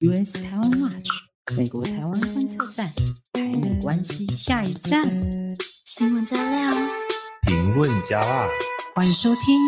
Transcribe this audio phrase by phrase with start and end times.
[0.00, 1.08] US 台湾 Watch
[1.56, 2.86] 美国台湾观测站，
[3.32, 5.02] 台美关系下一站，
[5.86, 6.70] 新闻加料，
[7.46, 8.46] 评论加辣，
[8.94, 9.58] 欢迎收听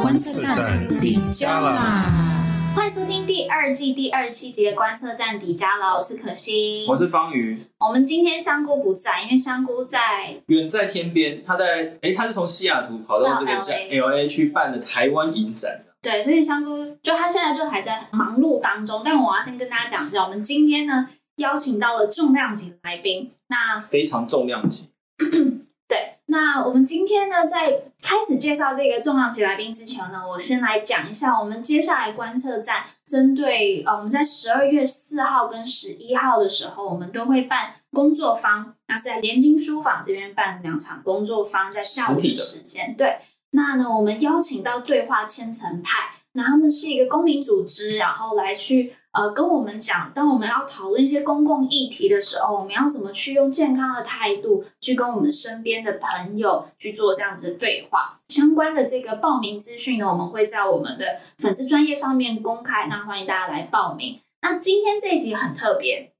[0.00, 2.72] 观测站底加啦！
[2.76, 5.96] 欢迎收听第二季第二七集的观测站底加啦！
[5.96, 7.58] 我是可心，我是方瑜。
[7.80, 15.82] 我们今天香菇不在，因为香菇在远在天边，他在哎，他是从西雅图跑到这个 LA 去办的台湾影展。
[16.06, 24.90] 对，所以香菇就他现在就还在忙碌当中，但我要先跟大家讲一下，我们今天呢邀请到了重量级来宾，那非常重量级。
[25.88, 43.18] 对，那我们今天呢在开始介绍这个重量级来宾之前呢，我先来讲一下我们接下来观测站针对呃我们在十二月四号跟十一号的时候，我们都会办工作坊，那是在联经书房这边办两场工作坊，在下午的时间，对。
[43.56, 58.20] 那呢，我们邀请到对话千层派，那他们是一个公民组织，然后来去呃跟我们讲，当我们要讨论一些公共议题的时候，我们要怎么去用健康的态度去跟我们身边的朋友去做这样子的对话。
[58.28, 61.06] 相关的这个报名资讯呢，我们会在我们的
[61.38, 64.20] 粉丝专业上面公开，那欢迎大家来报名。
[64.42, 66.12] 那今天这一集很特别。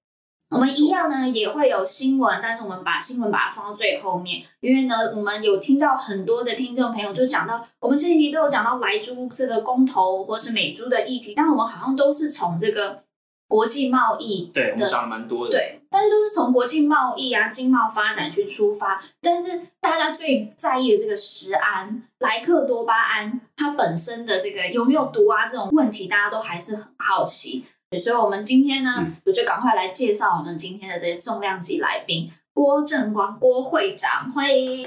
[0.51, 13.03] 我们一样呢，也会有新闻，但是我们把新闻把它放到最后面，因为呢，我们有听到很多的听众朋友就讲到，我们前几集都有讲到莱猪这个公投或是美猪的议题，但我们好像都是从这个
[13.49, 27.65] 国际贸易，对，我们讲了蛮多的，对，但是都是从国际贸易啊、经贸发展去出发，但是大家最在意的这个食安，莱克多巴胺它本身的这个有没有毒啊这种问题，大家都还是很好奇。
[27.99, 34.87] 所以，我们今天呢，我就赶快来介绍我们今天的这些重量级来宾郭正光郭会长，欢迎。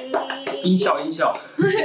[0.64, 1.32] 音效音效。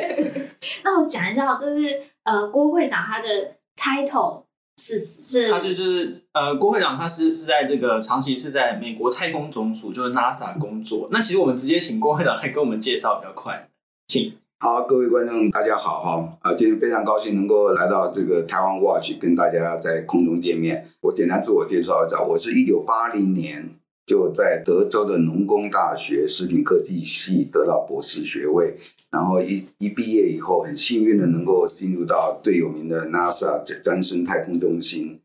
[0.83, 3.29] 那我讲一下，就是呃，郭会长他的
[3.77, 4.45] title
[4.81, 11.09] 是是，他是就是呃，郭会长他是是在这个长期是在美国太空总署，就是 NASA 工作。
[11.13, 13.69] 那其实我们直接请郭会长来跟我们介绍比较快，
[14.09, 14.37] 请。
[14.59, 16.39] 好，各位观众，大家好哈！
[16.41, 20.89] 啊，今天非常高兴能够来到这个台湾 Watch，跟大家在空中见面。
[21.03, 23.71] 我简单自我介绍一下，我是一九八零年
[24.07, 28.75] 就在德州的农工大学食品科技系得到博士学位，
[29.11, 35.21] 然后一一毕业以后，很幸运的能够进入到最有名的 NASA 专升太空中心。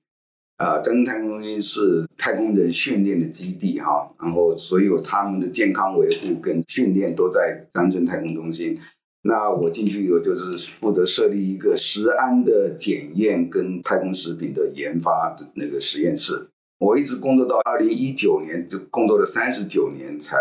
[0.57, 8.77] 啊，詹森太空中心是太空人训练的基地哈，然后所有他们的健康维护跟训练都在詹森太空中心。
[9.23, 16.49] 那我进去以后，就是负责设立一个食安的检验跟太空食品的研发的那个实验室。
[16.79, 20.37] 我一直工作到二零一九年，就工作了三十九年才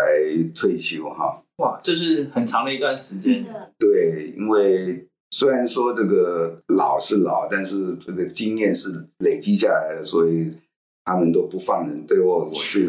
[0.55, 1.43] 退休哈。
[1.57, 3.45] 哇，这是很长的一段时间。
[3.77, 10.53] 对，因为虽然说这个老是老，但是这个经验是累积下来的，所以。
[11.05, 12.87] 他们都不放人，对我，我是，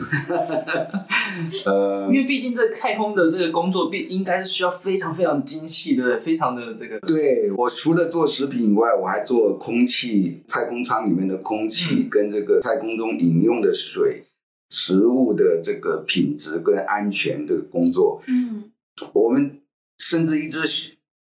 [1.65, 7.00] 呃，因为毕竟这太空的这个工作，必应该是需要非常非常精细的，非常的这个。
[7.00, 14.27] 对，我除了做食品以外，我还做空气，太空舱里面的空气跟这个太空中饮用的水、
[14.69, 18.21] 食物的这个品质跟安全的工作。
[18.27, 18.71] 嗯，
[19.15, 19.62] 我们
[19.97, 20.59] 甚至一支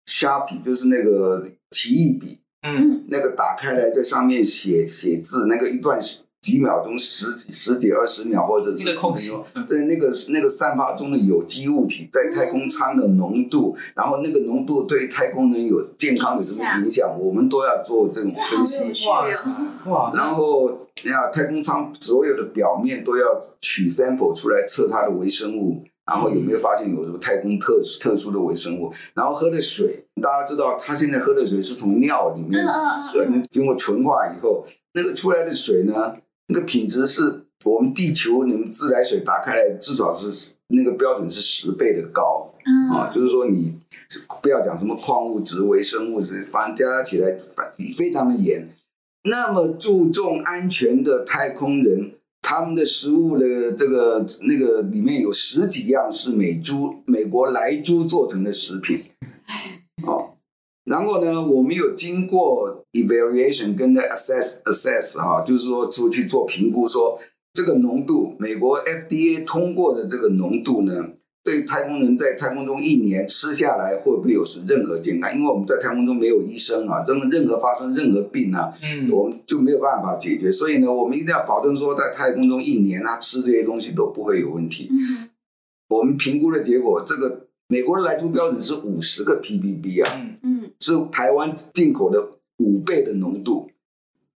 [0.05, 5.97] 虾笔，就是那个奇异笔，嗯，那个打开来在上面写写字，那个一段。
[6.49, 18.79] 几秒钟、十十几、二十秒，或者是几分钟，在那个那个散发中的有机物体在太空舱的浓度，然后那个浓度对太空人有健康有什么影响，我们都要做这种分析。
[19.89, 20.11] 哇！
[20.15, 28.91] 然后你看，太空舱所有的表面都要取 sample 出来测它的微生物，然后有没有发现有什么太空特特殊的微生物？
[29.13, 32.65] 然后喝的水，大家知道，他现在喝的水是从尿里面
[33.11, 36.15] 水经过纯化以后，那个出来的水呢？
[36.49, 43.73] 那个品质是我们地球你们自来水打开来，至少是那个标准是十倍的高，嗯、啊，就是说你
[44.41, 47.37] 不要讲什么矿物质、微生物质，反正加起来
[47.97, 48.69] 非常的严。
[49.23, 59.28] 那么注重安全的太空人，他们的食物的这个那个里面有十几样是美猪、美国莱猪做成的食品，哦。
[60.89, 67.19] 然后呢，我们有经过 evaluation 跟的 assess assess 哈，就是说出去做评估，说
[67.53, 71.09] 这个浓度，美国 FDA 通过的这个浓度呢，
[71.43, 75.31] 对太空人在太空中一年吃下来会不会有是任何健康？
[75.37, 80.51] 因为我们在太空中没有医生啊，任任何发生任何病啊，嗯，我们就没有办法解决。
[80.51, 84.89] 所以呢，我们一定要保证说，在太空中一年他吃这些东西都不会有问题。
[84.91, 85.29] 嗯，
[85.89, 87.48] 我们评估的结果，这个。
[87.71, 93.69] 美国的莱猪标准是五十个 ppb 啊，嗯，是台湾进口的五倍的浓度，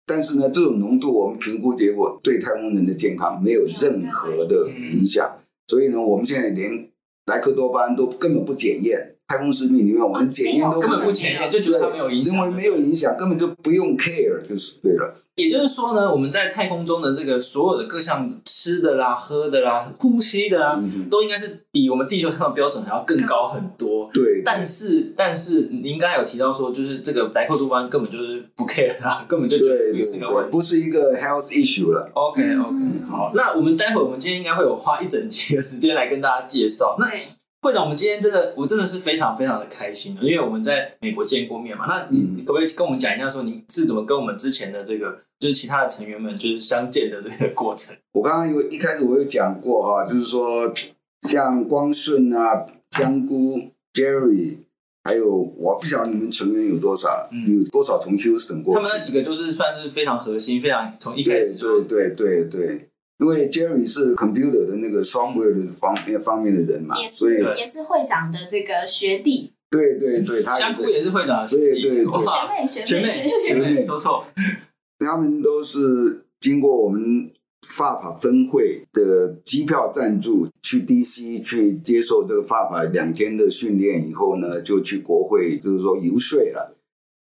[0.05, 6.91] 但是呢，这种浓度我们评估结果对太空人的健康没有任何的影响，所以呢，我们现在连
[7.25, 9.12] 莱克多巴胺都根本不检验。
[9.33, 15.15] 太空食品里面，我们检验都根本不检验，就觉得它没有影响，因为没有影响，根本就不用 care，就是对了。
[15.37, 24.11] 也就是说呢，我们在太空中的这个所有的各项吃的啦、喝的啦、呼吸的啦，嗯、都应该是比我们地球上的标准还要更高很多。
[24.13, 32.11] 对，但是但是您刚才有提到说，就是这个莱克多巴胺根本就是不 care 啊，根本就觉得不是个问题，不是一个 health issue 了。
[32.13, 32.77] OK OK，
[33.09, 36.97] 好，那我们待会儿我们今天应该会有花一整集的时间来跟大家介绍。
[36.99, 37.07] 那
[37.63, 41.87] 会长，我们今天真的，我真的是非常非常的开心，因为我们在美国见过面嘛。
[41.87, 47.97] 那你可不可以跟我们讲一下，说你是怎么跟我们之前的这个，就是其他的成员们，就是相见的这个过程？
[48.15, 50.75] 我刚刚有一开始我有讲过哈，就是说
[51.29, 54.57] 像光顺啊、香菇、Jerry，
[55.05, 58.75] 还有我不晓得你们成员有多少，嗯、有多少从休斯顿过？
[58.75, 62.89] 他们那几个就是算是非常核心，非常从一开始对对对对对。
[63.23, 69.53] 因为 Jerry 是 computer 的那个 software 的方面方面的人嘛，是所以也是会长的这个学弟。
[69.71, 71.83] 对对对，他香菇也是会长的学弟。
[71.83, 74.27] 对对对，学妹学妹学妹学妹说错。
[74.99, 77.31] 他们都是经过我们
[77.69, 86.77] 法法分会的机票赞助，去 DC 去接受这个法法两天的训练以后呢，就去国会就是说游说了。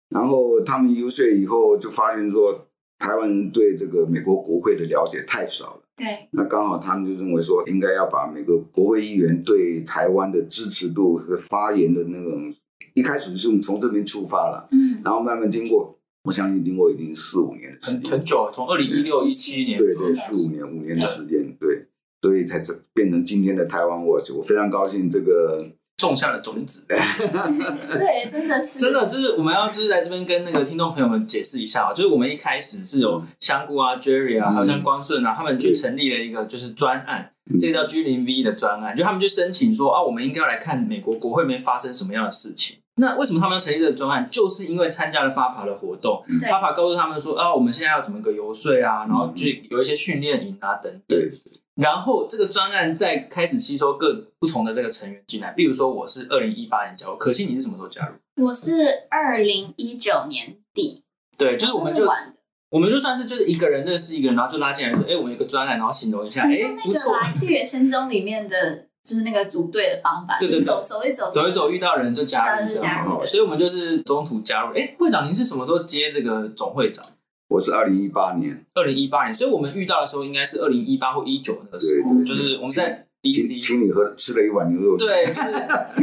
[0.09, 2.67] 然后他们游说以后，就发现说
[2.99, 5.76] 台湾人对这个美国国会的了解太少了。
[5.97, 12.53] 对，那刚好他们就认为说，应该要把每个国会议员对台湾的支持度和发言的那种，
[12.93, 15.89] 一开始就是从这边出发了，嗯，然后慢慢经过，
[16.25, 21.87] 我相信经过已经四五年的时间，很很久，从二零一六一七年，对对，四五年五年的时间，对，
[22.21, 25.73] 所以才这变成今天的台湾 Watch，我非常高兴这个。
[25.97, 42.77] 种下了种子， 对，真的是，真的就是我们要就是在这边跟那个听众朋友们解释一下，就是我们一开始是有香菇啊、Jerry 啊，还有像光顺啊，他们去成立了一个就是专案，这个叫 G 零 V 的专案，就他们去申请说啊，我们应该要来看美国国会里面发生什么样的事情。
[42.99, 44.27] 那为什么他们要成立这个专案？
[44.29, 51.19] 就是因为参加了 FAPA 的活动，FAPA 告诉他们说啊，我们现在要怎么个游说啊，然后就有一些训练营啊等等。
[51.77, 58.45] 然后这个专案再开始吸收各不同的这个成员进来，比如说我是二零一八年加入，可惜你是什么时候加入？
[58.47, 61.03] 我是二零一九年底。
[61.37, 62.09] 对，就是我们就
[62.69, 66.49] 我们就算是就是一个人认识一个人，然后就拉进来说，哎，我们有个专案，然后形容一下，哎，
[66.83, 67.13] 不错。
[67.45, 73.23] 《绿野仙踪》里面的就是那个组队的方法，对对对，走走一走，走一走，遇到人就加入，加入。
[73.23, 74.75] 所以我们就是中途加入。
[74.75, 77.05] 哎，会长，您是什么时候接这个总会长？
[77.49, 85.41] 我是二零一八年，二零一八年，所以我们遇到的时候应该是二零一八或一九那个时候，就是我们在 DC 请，请你喝吃了一碗牛肉，对，是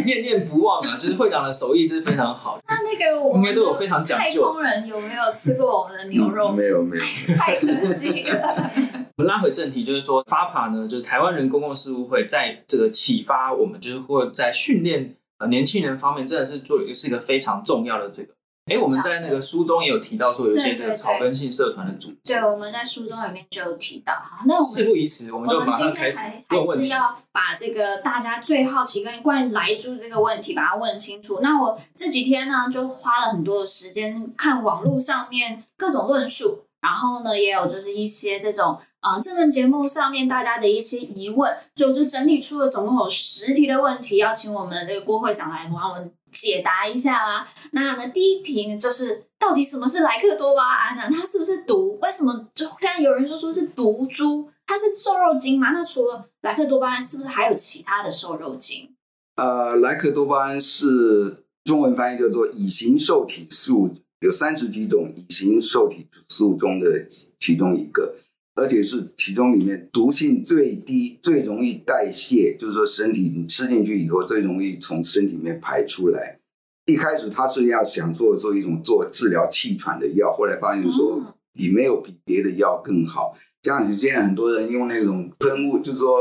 [0.06, 2.58] 念念不忘啊， 就是会长的手艺真是非常好。
[2.66, 4.40] 那那个我们应该都有非常讲究。
[4.46, 6.48] 太空人有没有吃过我们的牛肉？
[6.48, 7.02] 嗯、没有没有，
[7.36, 8.54] 太可惜了。
[9.16, 18.30] 我们拉回正题，就是说 FAPA 呢，就是台湾人公共事务会在这个启发我们，就是或在训练呃年轻人方面，真的是做一个是一个非常重要的这个。
[18.66, 22.16] 哎，我们在那个书中也有提到说，有一些这个草根性社团的组织。
[22.24, 24.14] 对，我们在书中里面就有提到。
[24.14, 26.18] 好，那我们事不宜迟，我们就马上开始
[26.48, 26.84] 问问题。
[26.84, 31.40] 还是要把这个大家最好奇跟关于来猪这个问题把它问清楚。
[31.42, 46.12] 那我这几天呢，就花了很多的时间看网络上面各种论述，然后呢，也有就是一些这种啊，这轮节目上面大家的一些疑问，所以我就整理出了总共有十题的问题，邀请我们的这个郭会长来帮我们。
[46.34, 47.46] 解答一下啦。
[47.70, 51.04] 那呢，第一题呢，就是到底什么是莱克多巴胺呢？
[51.04, 51.96] 它是不是毒？
[52.02, 54.50] 为什么就看有人说说是毒株？
[54.66, 55.70] 它是瘦肉精吗？
[55.70, 58.90] 那除了莱克多巴胺，是不是还有其他的瘦肉精？
[59.36, 67.06] 呃，莱克多巴胺是中文翻译叫做乙型受体素，有三十几种乙型受体素中的
[67.38, 68.16] 其中一个。
[68.56, 76.38] 而且是其中里面毒性最低、最容易代谢，就是说身体你吃进去以后最容易从身体里面排出来。
[76.86, 81.20] 一开始他是要想做做一种做治疗气喘的药，后来发现说
[81.58, 83.36] 你没有比别的药更好。
[83.64, 86.20] 像你现在很多人用那种喷雾，就是说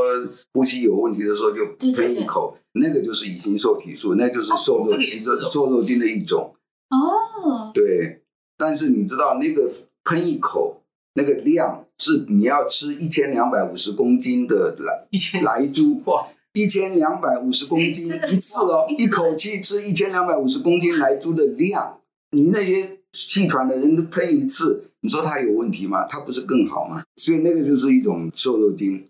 [0.53, 6.55] 呼吸有问题的时候就喷一口，对对对，那个就是乙型受体素，那就是瘦肉精的瘦肉精的一种。
[6.93, 8.21] 哦，对，
[8.57, 9.69] 但是你知道那个
[10.03, 10.81] 喷一口
[11.15, 11.85] 那个量。
[11.99, 26.05] 是你要吃一千两百五十公斤的来一千来猪， 哇，一千两百五十公斤一次哦，一口气吃一千两百五十公斤来猪的量，你那些气喘的人都喷一次，你说他有问题吗？
[26.09, 27.01] 他不是更好吗？
[27.15, 29.05] 所以那个就是一种瘦肉精，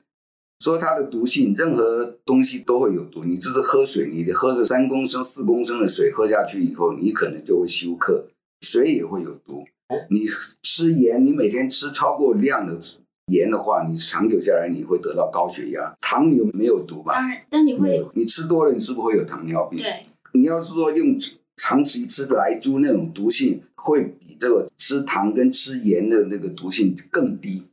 [0.63, 3.25] 说它的毒性，任何东西都会有毒。
[3.25, 8.27] 你这是喝水，你得喝个三公升、四公升的水喝下去以后，你可能就会休克，
[8.62, 9.65] 水也会有毒。
[10.10, 10.20] 你
[10.62, 12.79] 吃盐，你每天吃超过量的
[13.27, 15.93] 盐的话，你长久下来你会得到高血压。
[16.00, 17.13] 糖有没有毒吧？
[17.13, 19.77] 当然，但你会，你吃多了，你是不是会有糖尿病？
[19.77, 19.91] 对。
[20.34, 21.20] 你要是说用
[21.58, 27.65] 长期吃莱猪那种毒性，会比这个吃糖跟吃盐的那个毒性更低。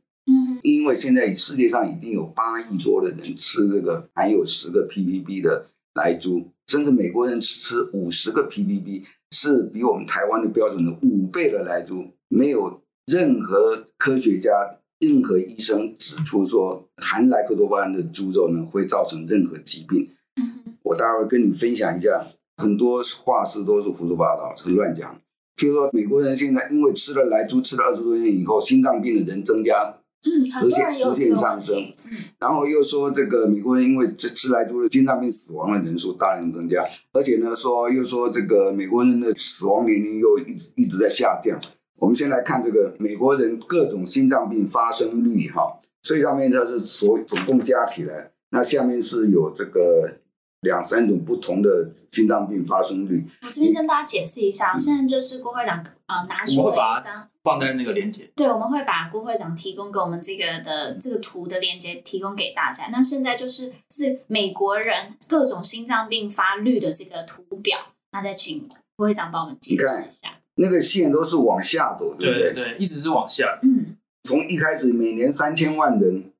[0.63, 5.65] 嗯，因为现在世界上已经有八亿多的人吃这个含有十个 ppb 的
[5.95, 12.07] 莱猪，甚至美国人吃五十个 ppb，是比我们台湾的标准的五倍的莱猪。
[12.29, 20.09] 没有任何科学家、任何医生指出说含莱克多巴胺的猪肉呢会造成任何疾病。
[20.37, 22.25] 嗯，我待会儿跟你分享一下，
[22.55, 25.19] 很多话是都是胡说八道、是乱讲。
[25.57, 29.97] 譬如说，美国人现在因为吃了莱猪吃了二十多年以后，心脏病的人增加。
[30.23, 31.75] 嗯，直线直线上升，
[32.05, 41.59] 嗯，然后又说这个美国人因为吃吃莱猪的心脏病死亡的人数大量增加，而且呢说又说这个美国人的死亡年龄又一直一直在下降。
[41.97, 50.20] 我们先来看这个美国人各种心脏病发生率哈，所以上面它是所总共加起来，那下面是有这个
[50.61, 53.25] 两三种不同的心脏病发生率。
[53.41, 57.27] 我这边跟大家解释一下，嗯、现在就是郭会长呃拿出了一张。
[57.43, 62.85] 放在那个链接，对，我们会把郭会长提供给我们这个的这个图的链接提供给大家。
[62.91, 67.79] 那现在就是是美国人各种心脏病发率的这个图表，
[68.11, 70.37] 那再请郭会长帮我们解释一下。
[70.53, 72.53] 那个线都是往下走，对不对？
[72.53, 73.57] 对对，一直是往下。
[73.63, 76.31] 嗯，从一开始每年三千万人，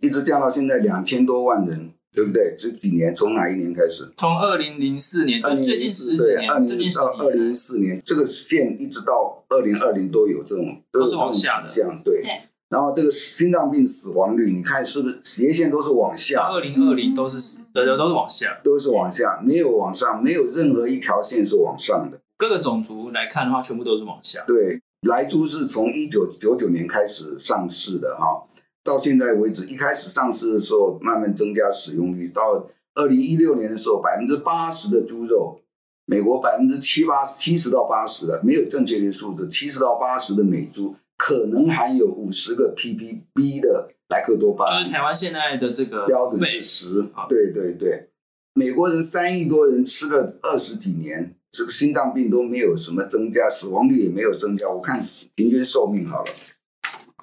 [0.00, 1.90] 一直掉到现在两千多万人。
[2.16, 2.54] 对不对？
[2.56, 4.10] 这几年从哪一年开始？
[4.16, 12.22] 从二零零四年，最近十几年，二零到二零一四年，这个线一直到二零二零都有这种都是往下的，这样对。
[12.22, 12.40] 对。
[12.70, 16.48] 然后这个心脏病死亡率，你看是不是斜线都是往下？
[16.50, 17.36] 二零二零都是
[17.72, 22.18] 对对，都是往下，都是往下，没有往上，没有任何一条线是往上的。
[22.38, 24.42] 各个种族来看的话，全部都是往下。
[24.46, 28.42] 对，莱猪是从一九九九年开始上市的哈，
[28.86, 32.66] 到现在为止，一开始上市的时候慢慢增加使用率，到。
[32.98, 35.60] 二零一六年的时候，百分之八十的猪肉，
[36.06, 44.80] 美国百分之七八七十到八十的没有正确的数字，七十到八十的美猪可能含有五十个 ppb 的莱克多巴胺。
[44.80, 47.06] 就是台湾现在的这个标准是十。
[47.28, 48.08] 对对对，
[48.54, 54.66] 美国人三亿多人吃了二十几年，这个心脏病都没有什么增加，死亡率也没有增加。
[54.70, 54.98] 我看
[55.34, 56.30] 平均寿命好了。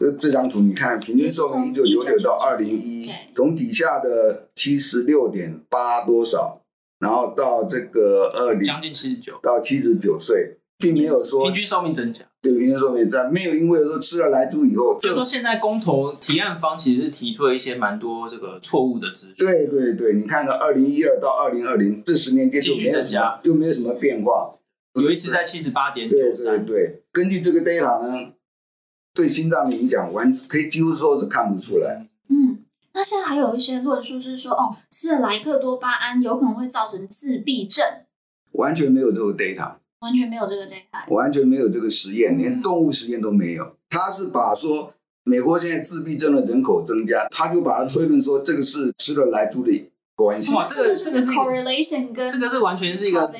[0.04, 6.62] 这这张图你看，平均寿命一九九九到二零一，从底下的七十六点八多少，
[7.00, 12.26] 然后到这个二零将近七十九到七十九岁，并没有说平均寿命增加。
[12.42, 19.36] 对，平均寿命在没有因为说吃了莱猪以后，就说现在公投提案方其实是提出了一些蛮多这个错误的资讯。
[19.38, 24.54] 对对对，你看到二零一二到二零二零这十年间就没有什么就没有什么变化，
[25.02, 26.66] 有一次在七十八点九三。
[26.66, 28.34] 对对对，根据这个 data 呢。
[29.14, 32.06] 对心脏的影响，完可以几乎说是看不出来。
[32.30, 37.86] 嗯，那现在还有一些论述是说，哦，吃了莱克多巴胺有可能会造成自闭症，
[38.54, 43.76] 完全没有这个 data，完全没有这个 data，完全没有这个实验，连动物实验都没有。
[43.90, 44.94] 他是把说
[45.24, 49.92] 美国现在自闭症的人口增加，他就把它推论说这个是吃了莱猪的。
[50.26, 53.32] 哇，这个这个是 correlation 跟这个是完全是一个，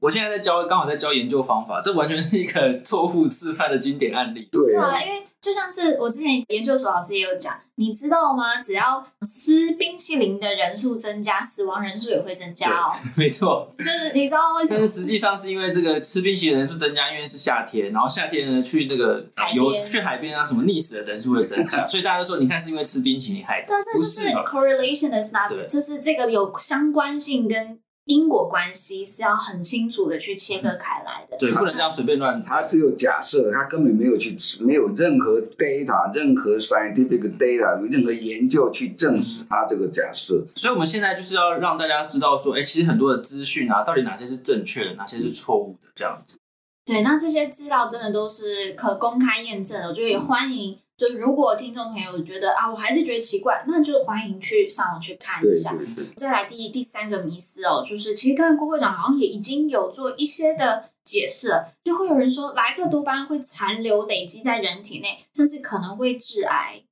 [0.00, 4.48] 我现在在教，刚好在教研究方法，这完全是一个错误示范的经典案例。
[4.50, 8.62] 对啊，因为就像是我之前研究所老师也有讲，你知道吗？
[8.62, 12.90] 只要吃冰淇淋的人数增加，死亡人数也会增加哦。
[13.14, 14.78] 没错，就是你知道为什么？
[14.78, 19.22] 但是实际上是因为这个吃冰淇淋的人数增加，因为是夏天，然后夏天呢去这个
[19.54, 23.66] 游去海边啊什么溺死的人数会增加， 所以大家都说你看是因为吃冰淇淋害的。
[23.68, 27.78] 但是就是 correlation 的对，就是这个有相关性跟。
[28.06, 32.42] 因果关系是要很清楚的去切割开来的，对，不能这样随便乱。
[32.42, 40.44] 他只有假设，他根本没有去，没有任何 data，任何 scientific data，任何研究去证实他这个假设。
[40.54, 46.36] 所以，我们现在就是要让大家知道说，哎，其实很多的资讯啊，到底哪些是正确的，哪些是错误的，这样子。
[46.84, 50.78] 对，那这些资料真的都是可公开验证的，我觉得也欢迎。
[50.96, 55.74] 就如果听众朋友觉得啊，我还是觉得奇怪，那就欢迎去上网去看一下。
[55.74, 56.04] 对对对。
[56.14, 66.84] 再来第第三个迷思哦，就是其实刚才郭会长好像也已经有做一些的解释了，就会有人说莱克多巴胺会残留累积在人体内，甚至可能会致癌。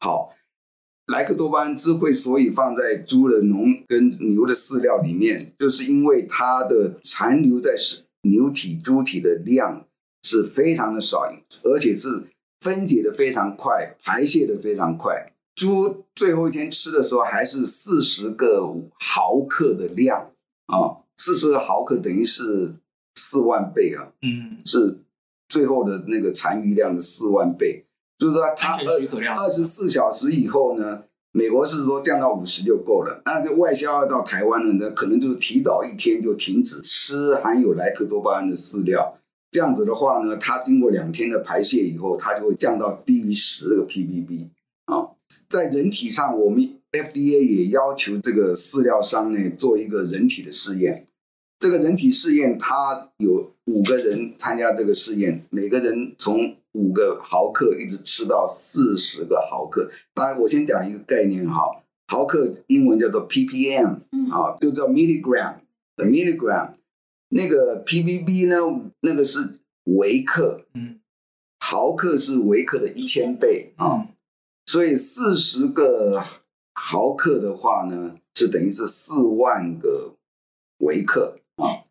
[0.00, 0.32] 好，
[1.12, 7.74] 莱克多巴胺之所以放在猪的农跟牛的饲料里面，就是因为它的残留在
[8.22, 9.86] 牛体、猪体的量
[10.22, 11.30] 是非常的少，
[11.64, 12.28] 而且是。
[12.60, 15.32] 分解的非常快，排泄的非常快。
[15.54, 20.30] 猪最后一天吃的时候还是四十个毫克的量
[20.66, 22.74] 啊，四十个毫克等于是
[23.16, 24.98] 四万倍啊，嗯，是
[25.48, 27.84] 最后的那个残余量的四万倍，
[28.18, 39.17] 就是说它二十四小时以后呢，美国是说降到五十就够了，那就外销要到台湾呢，那可能就是提早一天就停止吃含有莱克多巴胺的饲料。
[39.50, 44.48] 这样子的话呢，它经过两天的排泄以后，它就会降到低于十个 ppb
[44.84, 45.16] 啊。
[45.48, 46.62] 在人体上，我们
[46.92, 51.06] FDA 也要求这个饲料商呢做一个人体的试验。
[51.58, 59.90] 这个人体试验，它有五个人参加这个试验，每个人从五个毫克一直吃到四十个毫克。
[60.14, 64.00] 当然，我先讲一个概念哈，毫克英文叫做 ppm，
[64.30, 66.74] 啊，就叫 milligram，the milligram。
[67.30, 70.98] 那个 PBB 呢，那个是维克，嗯，
[71.60, 74.08] 毫克是维克的一千倍啊，
[74.64, 76.22] 所以四十个
[76.74, 80.14] 毫克的话呢，是等于是四万个
[80.78, 81.84] 维克啊。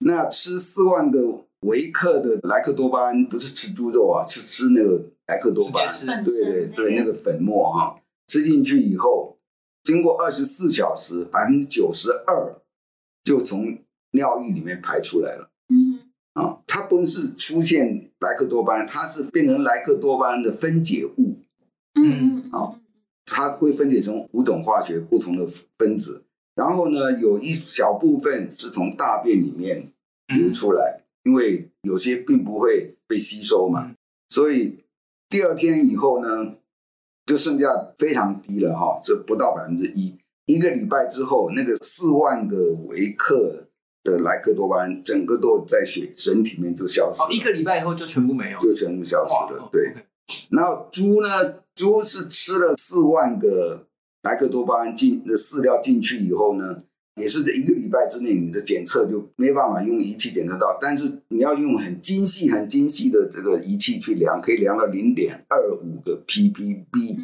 [0.00, 9.38] 那吃四万个维克的莱克多巴胺，不是吃猪肉啊，是吃那个莱克多巴胺，对对对，那个粉末哈，吃进去以后，
[9.82, 12.60] 经过二十四小时，百分之九十二
[13.24, 13.78] 就从。
[14.12, 16.00] 尿液里面排出来了，嗯，
[16.32, 21.36] 啊，它不是出现莱克多巴胺，它是变成莱克多巴胺的分解物，
[21.94, 22.80] 嗯，啊，
[23.26, 25.46] 它会分解成五种化学不同的
[25.76, 26.24] 分子，
[26.54, 29.92] 然后呢，有一小部分是从大便里面
[30.28, 33.94] 流出来，因为有些并不会被吸收嘛，
[34.30, 34.78] 所以
[35.28, 36.54] 第二天以后呢，
[37.26, 43.66] 就剩下非常低了哈，这不到百分之一，一个礼拜之后，那个四万个维克。
[44.04, 49.68] 的莱克多巴胺整个都在血身体里面就消失了，一个礼拜以后就全部没有，就全部消失了。
[49.72, 49.94] 对，
[50.50, 53.86] 然后猪呢，猪是吃了四万个
[54.22, 56.82] 莱克多巴胺进的饲料进去以后呢，
[57.16, 67.18] 也是一个礼拜之内，你的检测就没办法用仪器检测到，但是你要用很精细、很精细的这个仪器去量，可以量到零点二五个 ppb。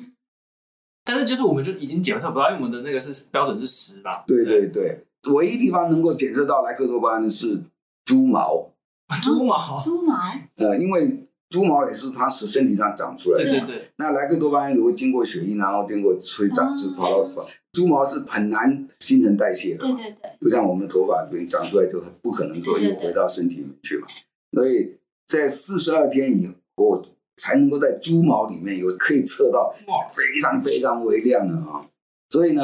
[1.04, 4.24] 但是就是我们就已经检测不到，因为我们的那个是标准是十吧？
[4.26, 5.04] 对对对。
[5.32, 7.62] 唯一地方能够检测到莱克多巴胺的是
[8.04, 8.70] 猪毛，
[9.24, 10.14] 猪毛，猪毛，
[10.56, 13.90] 呃，因为猪毛也是它是身体上长出来的，对对对。
[13.96, 17.26] 那莱克多巴胺也会经过血液，然后经过催长，就跑到
[17.72, 20.30] 猪毛是很难新陈代谢的，对对对。
[20.40, 24.06] 就像我们的头发，对，长出来就很不可能说又回到身体里面去嘛。
[24.52, 27.00] 所以在四十二天以后
[27.36, 29.74] 才能够在猪毛里面有可以测到
[30.12, 31.86] 非常非常微量的啊。
[32.28, 32.62] 所以呢，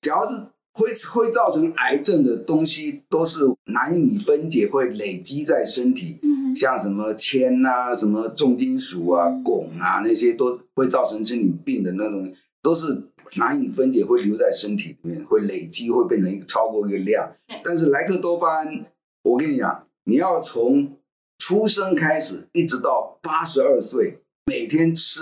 [0.00, 0.51] 只要是。
[0.72, 6.18] 会会造成癌症的东西都是难以分解，会累积在身体，
[6.56, 12.32] 像什么铅呐、什么重金属啊、汞啊那些都会造成身体病的那种，
[12.62, 13.02] 都是
[13.36, 17.30] 难以分解，会留在身体里面，会累积，会变成一个超过一个量。
[17.62, 18.86] 但是莱克多巴胺，
[19.24, 20.96] 我跟你讲，你要从
[21.38, 25.20] 出生开始一直到八十二岁，每天吃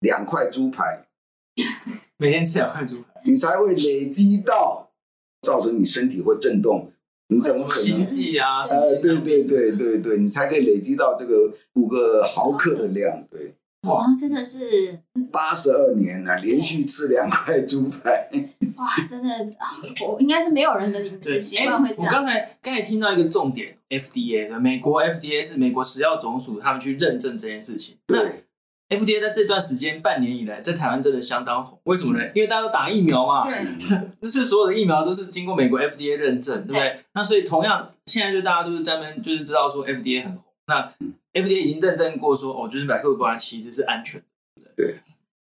[0.00, 1.06] 两块猪排，
[2.18, 4.89] 每天吃两块猪排，你才会累积到。
[5.42, 6.92] 造成你身体会震动，
[7.28, 7.84] 你怎么可能？
[7.84, 8.62] 心悸啊！
[8.62, 13.54] 呃，对对对对对，你才可以累积到这个五个毫克的量，对。
[13.88, 14.98] 哇，真的是
[15.32, 18.28] 八十二年了，连续吃两块猪排。
[18.76, 19.56] 哇，真的，
[20.06, 22.04] 我应该是没有人的饮食习惯会这样。
[22.04, 27.96] 我刚才刚才听到一个重点，FDA 的美国 FDA 是美国食药总署，他们去认证这件事情。
[28.06, 28.44] 对。
[28.90, 32.24] FDA 在这段时间半年以来，在台湾真的相当红，为什么呢？
[32.34, 33.54] 因为大家都打疫苗嘛，对，
[34.20, 36.80] 就是所有的疫苗都是经过美国 FDA 认证，对不对？
[36.80, 40.92] 对，那所以同样，现在就大家都是在那就是知道说 FDA 很红，那
[41.32, 44.70] FDA 已经认证过说，哦，就是莱克多巴胺其实是安全的。
[44.76, 44.96] 对，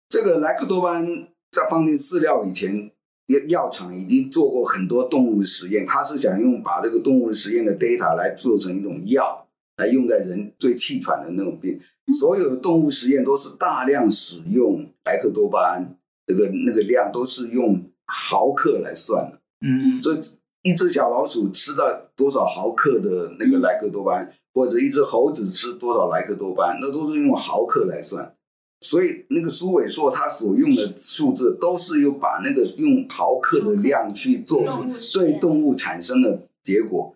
[0.10, 1.06] 这个莱克多巴胺
[1.52, 2.92] 在放进饲料以前，
[3.28, 9.48] 药药厂已经做过很多动物实验，他是想用把这个动物实验的 data 来做成一种药，
[9.78, 11.80] 来用在人最气喘的那种病。
[12.14, 19.40] 所有的动物实验都是大量使用莱克多巴胺，这个那个量都是用毫克来算的。
[19.62, 20.20] 嗯，所以
[20.64, 21.84] 一只小老鼠吃到
[22.16, 28.34] 多少毫克的那个莱克多巴胺，或者一只猴子吃多少莱克多巴胺，那都是用毫克来算。
[28.82, 37.14] 所以那个苏伟硕他所用的数字都是有把那个用毫克的量去做出对动物产生的结果。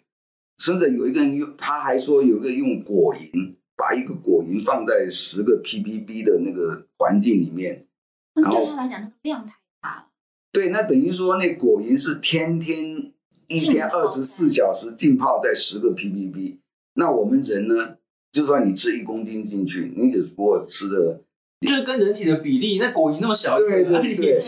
[0.57, 3.55] 甚至有一个人用，他还说有一个用果蝇。
[3.81, 7.87] 把一个果蝇放在十个 ppb 的那个环境里面，
[8.35, 10.05] 然后对他来讲，那个量太大了。
[10.51, 13.11] 对，那等于说那果蝇是天天
[13.47, 16.57] 一天二十四小时浸泡在十个 ppb。
[16.93, 17.95] 那我们人呢？
[18.31, 21.21] 就算你吃一公斤进去，你只不过吃的，
[21.59, 24.41] 就是跟人体的比例，那果蝇那么小，对对对，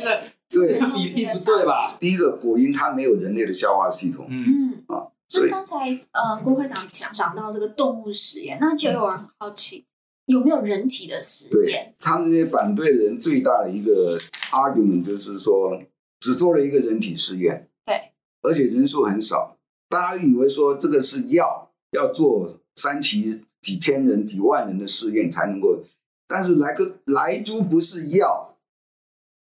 [0.49, 1.97] 对，这个比例不对吧？
[1.99, 5.09] 第一个果蝇它没有人类的消化系统，嗯啊。
[5.33, 9.85] 那刚才呃郭会长讲讲到这个动物实验，那就有人很好奇
[10.25, 11.51] 有没有人体的实验？
[11.51, 14.19] 对，他们那些反对的人最大的一个
[14.51, 15.81] argument 就是说，
[16.19, 19.57] 只做了一个人体实验，对，而且人数很少，
[19.89, 25.83] 大家以为说这个是药，要做三期几千人、几万人的试验才能够，
[26.27, 28.57] 但是莱克莱猪不是药，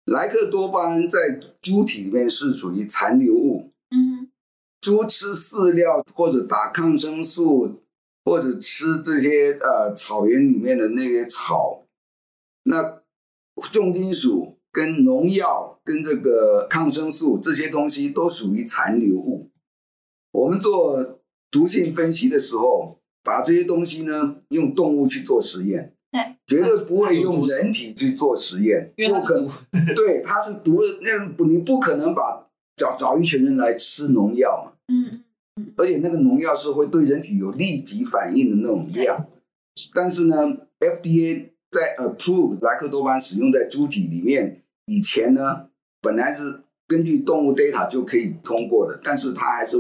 [0.06, 4.23] 莱克多巴胺在猪体里面是属于残留物，嗯，
[4.84, 7.80] 猪吃饲料或者打抗生素。
[8.26, 11.84] 或者吃这些呃草原里面的那些草，
[12.64, 13.02] 那
[13.70, 19.50] 重金属跟农药跟这个抗生素这些东西都属于残留物。
[20.32, 21.20] 我们做
[21.52, 29.50] 毒性分析的时候，把这些东西呢用动物去做实验，对，绝对不会用人体去做实验，不可能。
[29.94, 35.24] 对，它是毒的，那你不可能把找找一群人来吃农药嘛，嗯
[35.56, 35.74] 嗯。
[35.78, 39.28] 而且那个农药是会对人体有立即反应的那种药，
[39.94, 40.36] 但是呢
[40.80, 45.68] ，FDA 在 approve 莱克多巴使用在猪体里面以前呢，
[46.02, 49.78] 本来是根据动物 data 就可以通过的，但是它还是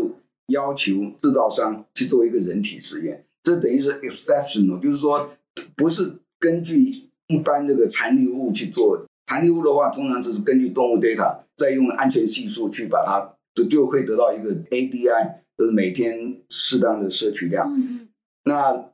[0.47, 5.31] 要求制造商去做一个人体实验，这等于是 exceptional，就是说
[5.75, 6.79] 不是根据
[7.27, 15.43] 一般这个残留物去做，残留物的话通常只是根据动物 data 再用安全系数去把它，就就会得到一个 ADI。
[15.55, 17.71] 就是每天适当的摄取量。
[17.77, 18.09] 嗯、
[18.45, 18.89] 那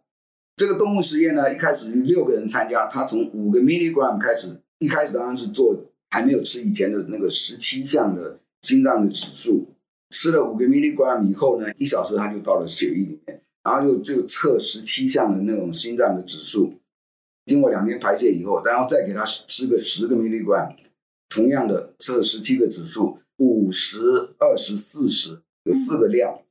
[0.57, 9.69] 这个动物实验呢，一开始六个人参加，他从五个 milligram 开始，一开始当然是做还没有吃以前的那个十七项的心脏的指数，
[10.09, 16.73] 吃了五个 milligram 以后呢，一小时他就到了血液里面，然后又就测十七项的那种心脏的指数，
[17.45, 20.75] 经过两天排泄以后，然后再给他吃个十个 milligram，
[21.29, 23.99] 同样的测十七个指数，五十、
[24.37, 26.41] 二十、四十，有四个量。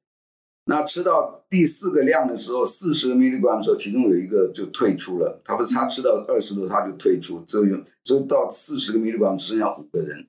[0.64, 5.40] 那吃到第四个量的时候，四十个 milligram 的时候，其中有一个就退出了。
[5.42, 7.70] 他不是他吃到二十多，他就退出，所以
[8.04, 10.26] 所以到四十个 milligram 只剩下五个人。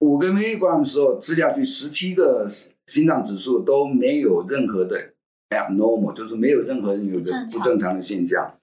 [0.00, 2.46] 五个 milligram 的时候吃下去，十七个
[2.86, 5.14] 心脏指数都没有任何的
[5.48, 8.58] abnormal，就是没有任何人有的不正常的现象。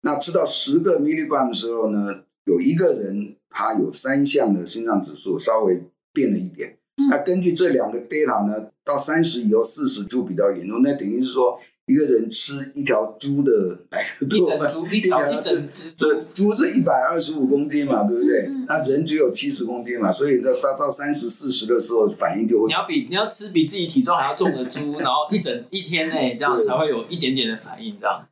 [0.00, 6.78] 那吃到十个 milligram 的时候呢，有一个人他有三项的心脏指数稍微变了一点。
[7.10, 10.82] 那根据这两个 data 呢，到三十以后四十就比较严重。
[10.82, 18.48] 那等于是说，一个人吃一条猪的莱克多巴胺，一条一整只猪，猪是一百二十五公斤嘛，对不对？
[18.68, 22.66] 那人只有七十公斤嘛，所以到到到三十四十的时候，反应就会。
[22.68, 28.24] 你要比你要吃比自己体重还要重的猪， 然后一整一天内这样才会有一点点的反应，这样。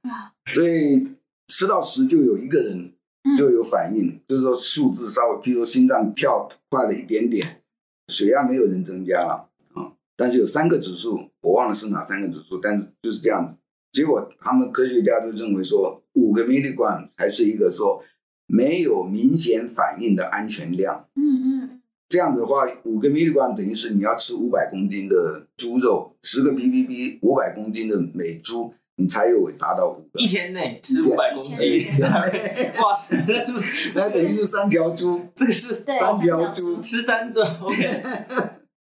[0.44, 1.08] 所以
[1.48, 2.92] 吃到十就有一个人
[3.36, 7.56] 就有反应，就是说数字稍微，比如说心脏跳快了一点点。
[8.10, 13.56] 血压没有人增加了啊，但是有三个指数，我忘了是哪三个指数，但是就是这样子。
[13.92, 18.02] 结果他们科学家就认为说，五个 milligram 才是一个说
[18.46, 21.08] 没有明显反应的安全量。
[21.14, 28.74] 嗯嗯，这样子的话，五个 milligram 等于是你要吃五百公斤的猪肉，十个 ppb 五百公斤的美猪。
[29.00, 31.56] 你才有达到五个，一天内吃五百公斤，
[32.82, 35.18] 哇塞， 那是不是那等于是三条猪？
[35.34, 37.82] 这个是三条猪吃三顿，OK，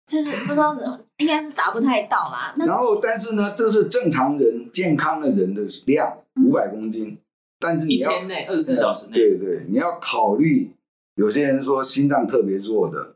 [0.05, 0.77] 就是不知道，
[1.19, 2.53] 应该是达不太到啦。
[2.59, 7.17] 然后，但是呢，这是正常人、健康的人的量，五百公斤。
[7.61, 10.75] 但是你要一天内二十四小时内，对对，你要考虑，
[11.15, 13.15] 有些人说心脏特别弱的。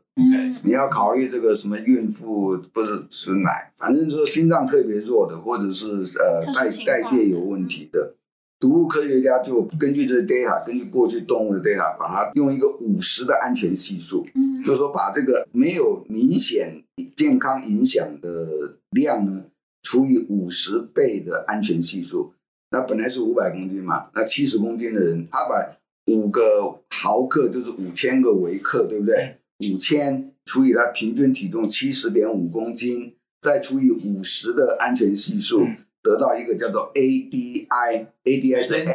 [0.63, 8.15] 你要考虑这个什么孕妇不是吃奶，反正说心脏特别弱的，或者是呃代代谢有问题的，
[8.59, 16.83] 毒物科学家就根据这个 data，根据过去动物的 data，把它用一个五十的安全系数，嗯，就是说把这个没有明显
[17.15, 19.43] 健康影响的量呢，
[19.83, 22.33] 除以五十倍的安全系数，
[22.71, 29.39] 那本来是五百公斤嘛，那七十公斤的人，他把五个毫克就是五千个微克，对不对？
[29.59, 38.85] 五千除以他平均体重七十点五公斤，再除以五十的安全系数，嗯，得到一个叫做 ADI，ADI 是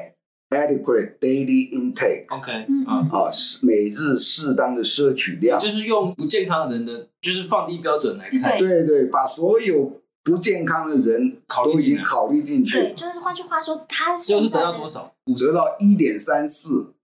[0.50, 2.52] Adequate Daily Intake，OK，
[2.86, 3.30] 啊啊，
[3.62, 8.84] 每日适当的摄取量，就是用不健康的人的，就是放低标准来看，对。
[8.84, 15.14] 对，把所有不健康的人都已经考虑进去，对，就是换句话说，他就是得到多少？
[15.38, 16.94] 得到一点三四，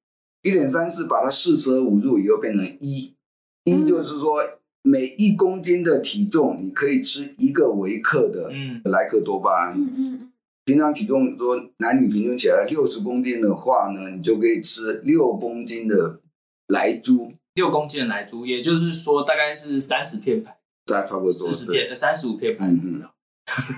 [0.42, 3.15] 一点三四，把它四舍五入以后变成一。
[3.66, 4.38] 一就是说，
[4.82, 8.50] 每一公斤的体重，你可以吃一个微克的
[8.84, 9.74] 莱克多巴胺。
[9.76, 10.32] 嗯嗯。
[10.64, 16.20] 平常体重说男女平均起来六十公斤的话呢，你就可以吃六公斤的
[16.68, 17.34] 莱猪。
[17.54, 20.58] 六公斤的莱猪，也就是说大概是三十片排。
[20.84, 21.32] 对，差不多。
[21.32, 22.66] 四十片，三十五片排。
[22.66, 23.02] 嗯嗯。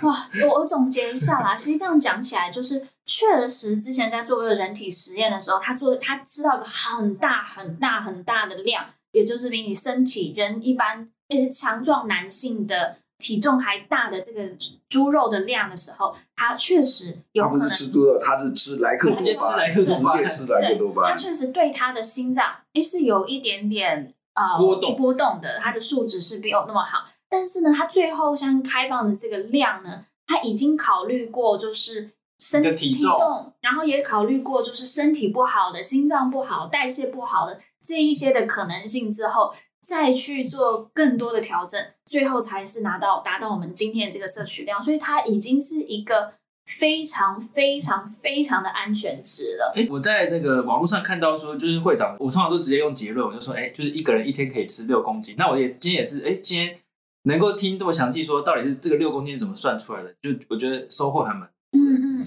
[0.03, 0.15] 哇，
[0.47, 14.47] 我我总结一下啦，其实这样讲起来，就是确实之前在做个人体实验的时候，他做他知道一个很大很大很大的量，也就是比你身体人一般那些强壮男性的体重还大的这个
[14.91, 22.45] 猪肉的量的时候，他确实有可能他不是吃猪肉，他是吃莱克多巴，直接吃莱克多巴，直接吃莱克多巴，他确实对他的心脏
[22.75, 27.07] 诶是有一点点呃波动波动的，他的数值是没有那么好。
[27.31, 39.53] 但是呢，他最后像开放的这个量呢，他已经考虑过就是身体体重，然后也考虑过就是身体不好的、心脏不好、代谢不好的这一些的可能性之后，
[39.85, 44.83] 再去做更多的调整，最后才是拿到达到我们今天的这个摄取量。
[44.83, 46.35] 所以它已经是一个
[46.67, 49.73] 非常非常非常的安全值了。
[49.75, 55.35] 哎，我在那个网络上看到说，就是会长，我通常都直接用结论，我就说，哎，就是一个人一天可以吃六公斤。
[55.37, 56.79] 那我也今天也是，哎，今天。
[57.25, 60.15] 能够听这么详细说，到底是这个六公斤是怎么算出来的？
[60.23, 61.51] 就我觉得收获还蛮，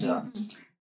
[0.06, 0.32] 嗯。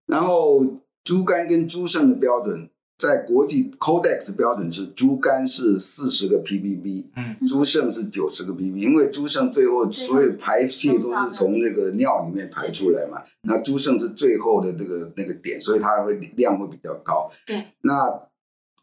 [0.07, 0.65] 然后
[1.05, 17.31] 猪肝跟猪肾的标准，在国际 Codex 标准是猪肝是四十个 ppb，嗯，猪肾是九十个 ppb，因为猪肾最后所有排泄都是从那个尿里面排出来嘛，那猪肾是最后的那个那个点，所以它会量会比较高。
[17.47, 18.29] 对，那。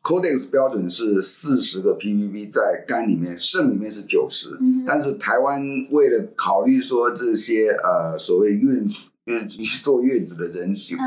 [0.03, 4.85] Codex 标准是四十个 ppb 在肝里面，肾里面是九十、嗯。
[4.85, 9.09] 但是台湾为了考虑说这些呃所谓孕妇，
[9.47, 11.01] 就是坐月子的人喜会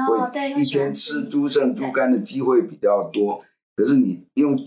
[0.61, 3.43] 一天吃猪肾、猪肝的机会比较多。
[3.75, 4.59] 可是你用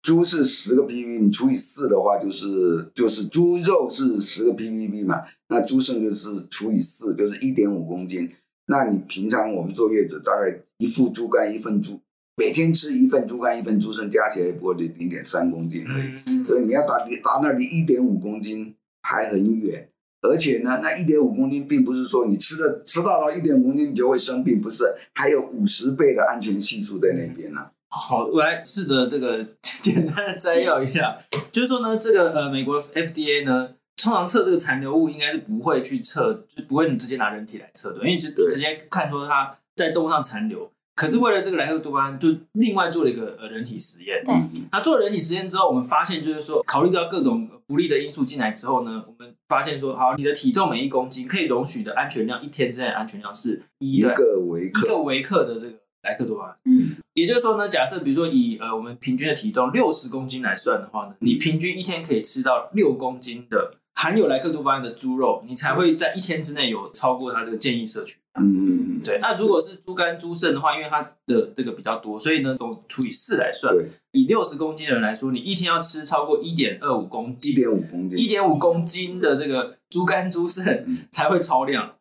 [0.00, 8.30] 猪是十个 ppb，你除以四的话，就是就是猪肉是十个 ppb 嘛，那猪肾就是除以四，就是一点五公斤。
[8.66, 12.00] 那你平常我们坐月子，大概一副猪肝一份猪。
[12.34, 16.12] 每天吃一份猪肝，一份猪肾，加起来也不过就零点三公斤而已。
[16.26, 19.90] 嗯、所以你要达达那里一点五公斤还很远。
[20.22, 27.70] 而且呢，那一点五公斤并不是说你吃了吃到了一点五公斤你就会生病，不是，还有五十倍的安全系数在那边呢、啊。
[27.88, 29.44] 好，我来试着这个
[29.82, 31.18] 简单的摘要一下，
[31.50, 40.70] 就是说呢，这个呃，美国 FDA 呢，通常测这个残留物应该是不会去测，就不会你直接拿人体来测的，因为直直接看说它在动物上残留。
[40.94, 44.22] 可是为了这个莱克多巴胺，就另外做了一个呃人体实验。
[44.24, 44.34] 对，
[44.70, 56.56] 那做了人体实验之后，我们发现就是说，考虑到各种不利的因素进来之后呢，我们发现说，好，你的体重每一公斤可以容许的安全量，一天之内的安全量是一个微克，一个微克的这个莱克多巴胺。
[56.66, 68.16] 嗯，也就是说呢，假设比如说以呃我们平均的体重六十公斤来算的话呢，你平均一天可以吃到六公斤的含有莱克多巴胺的猪肉，你才会在一天之内有超过它这个建议摄取。
[68.40, 69.18] 嗯，对。
[69.20, 73.76] 那如果是猪肝、猪肾的话，因为它的这个比较多，所以呢，都除以四来算。
[73.76, 81.96] 对，以六十公斤的人来说，你一天要吃超过一点二五公斤，一点五公斤，一点五公斤的这个猪肝、猪肾 才会超量。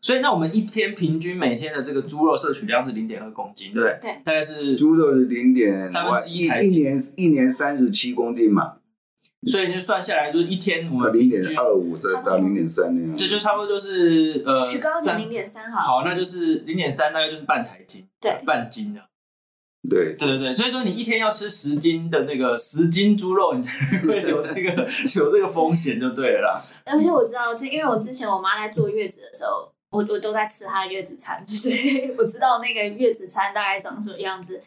[0.00, 3.98] 所以，那我们一天平均每天的这个猪肉摄取量是零点二公斤，对不对？
[4.00, 8.78] 对，大概是猪肉是零点三分之一，一年一年三十七公斤嘛。
[9.50, 19.00] 所以你就算下来，就是一天我们零点二五再到零点三那样，对就差不多就是呃，取高点零点三好，好，那就是零点三，大概就是半台斤，对，半斤的，
[19.90, 26.62] 对，对对对，所以说你一天要吃十斤的那个十斤猪肉，你才会 有这个有这个风险就对了啦。
[26.86, 34.62] 而且我知道，这因为我之前我妈在坐月子的时候，我我都在吃她的月子餐，所以我知道那个月子餐大概长什么样子。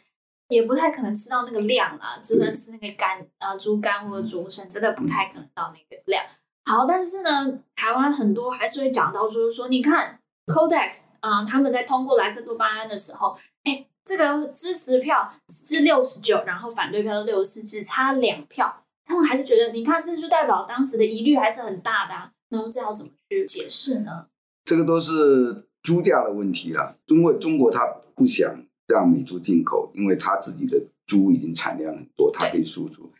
[0.48, 6.24] 也不太可能吃到那个量啊，只能吃那个肝呃猪肝或者猪肾，真的不太可能到那个量。
[6.64, 22.32] 好，但是呢，台湾很多还是会讲到，就是说，你看 Codex 啊、呃，他们在通过莱克多巴胺的时候，哎，这个支持票是六十九，然后反对票是六十四，只差两票，他们还是觉得，你看这就代表当时的疑虑还是很大的、啊。
[22.48, 24.26] 然后这要怎么去解释呢？
[24.64, 28.65] 这个都是猪价的问题了，因为中国他不想。
[28.88, 33.10] 让美猪进口，因为它自己的猪已经产量很多，它可以输出。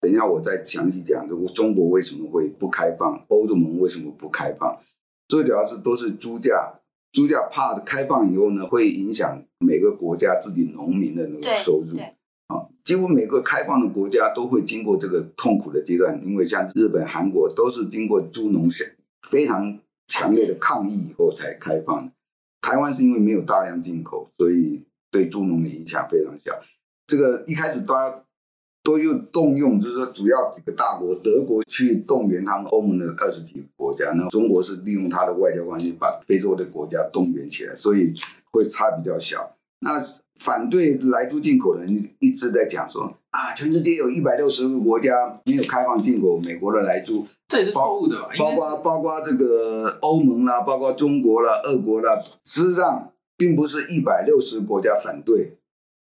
[0.00, 4.80] 等一下我再详细讲，就中国为什么会不开放，欧洲盟为什么不开放？
[5.28, 6.74] 最主要是都是猪价，
[7.12, 11.96] 猪价怕开放以后呢，会影响每个国家自己农民的那个收入。
[12.48, 18.68] 啊，几乎每个开放的国家都会经过这个痛苦的阶段，因为像日本、韩国都是经过猪农
[19.30, 22.12] 非常强烈的抗议以后才开放的。
[22.60, 24.84] 台湾是因为没有大量进口，所以。
[25.12, 26.52] 对猪农的影响非常小。
[27.06, 28.24] 这个一开始大家
[28.82, 38.14] 都用动用，就是说主要几个大国，德国去动员他们欧盟的二十几个国家，那中国是利用它的外交关系把非洲的国家动员起来，所以
[38.50, 39.54] 会差比较小。
[39.80, 40.02] 那
[40.40, 48.28] 反对来猪进口的人一直在讲说啊，全世界有一百六十个国家没有开放进口美国的来猪，这也是错误的吧？
[48.38, 55.58] 包括包括这个欧盟啦，包括中国啦、俄国啦，事实上并不是一百六十个国家反对，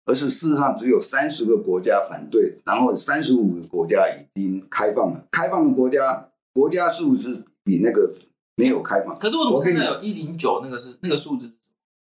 [0.05, 5.27] 而是事实上只有三十个国家反对，然后三十五个国家已经开放了。
[5.31, 8.11] 开放的国家国家数是比那个
[8.57, 9.19] 没有开放。
[9.19, 11.53] 可是我怎么看到有一零九那个是那个数字？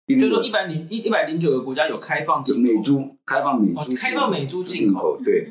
[0.05, 5.17] 就是说，一百零一一百零九个国家有开放进口美猪，开放美猪、哦，开放美猪进口。
[5.23, 5.47] 对，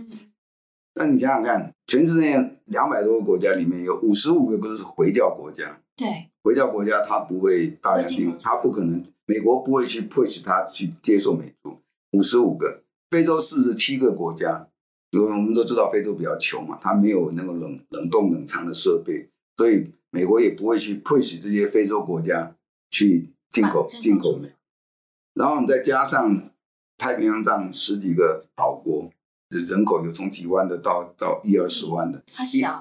[0.94, 2.32] 那你想想看，全世界
[2.66, 5.80] 两百多个国家里面有五十五个都是回教国家。
[5.96, 6.06] 对，
[6.44, 11.78] 回教国家它不会大量进口，它不可能，美国不会去 push 它去接受美猪。
[12.12, 14.68] 五十五个，非洲四十七个国家，
[15.10, 22.56] 因为我们都知道非洲比较穷嘛，它没有那个冷冷冻冷藏的设备，所以美国也不会去 push 这些非洲国家
[22.90, 23.30] 去。
[23.52, 24.48] 进口进口美，
[25.34, 26.50] 然后你再加上
[26.96, 29.10] 太平洋上十几个岛国，
[29.50, 32.24] 人口有从几万的到到一二十万的，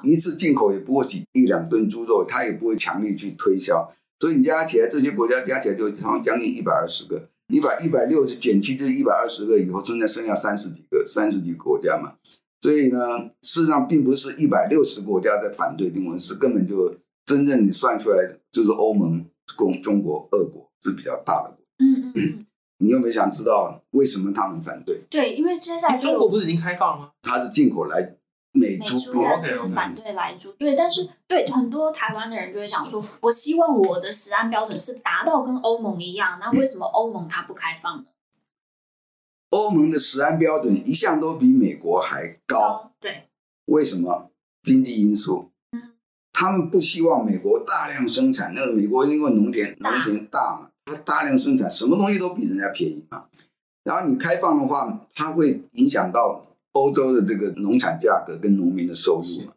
[0.05, 12.13] 一一次进口也不过几一两吨猪肉，他也不会强力去推销，所以你加起来这些国家加起来就好像将近一百二十个，你把一百六十减去这一百二十个以后，剩下剩下三十几个三十几个国家嘛，
[12.61, 19.25] 所以呢，事实上并不是一百六十国家在反对丁文是根本就真正你算出来就是欧盟。
[19.57, 22.45] 中中国、俄国是比较大的国，嗯嗯，
[22.79, 25.01] 你有没有想知道为什么他们反对？
[25.09, 27.11] 对，因为接下来中国不是已经开放了吗？
[27.21, 28.15] 它是进口来
[28.53, 30.51] 美猪，但是反对来猪。
[30.53, 38.05] 对，但是对很多台湾的人就会想说，我希望我的食安标准是达到跟欧盟一样，那为什么欧盟它不开放呢？
[39.51, 43.27] 欧盟的食安标准一向都比美国还高，高，对，
[43.65, 44.31] 为什么？
[44.63, 45.51] 经济因素。
[45.71, 45.91] 嗯
[46.33, 53.27] 他们不希望美国大量生产，那个美国因为农田农田大嘛，它大量生产，什么东西都比人家便宜嘛。
[53.83, 59.53] 然后你开放的话，它会影响到欧洲的这个农产价格跟农民的收入嘛。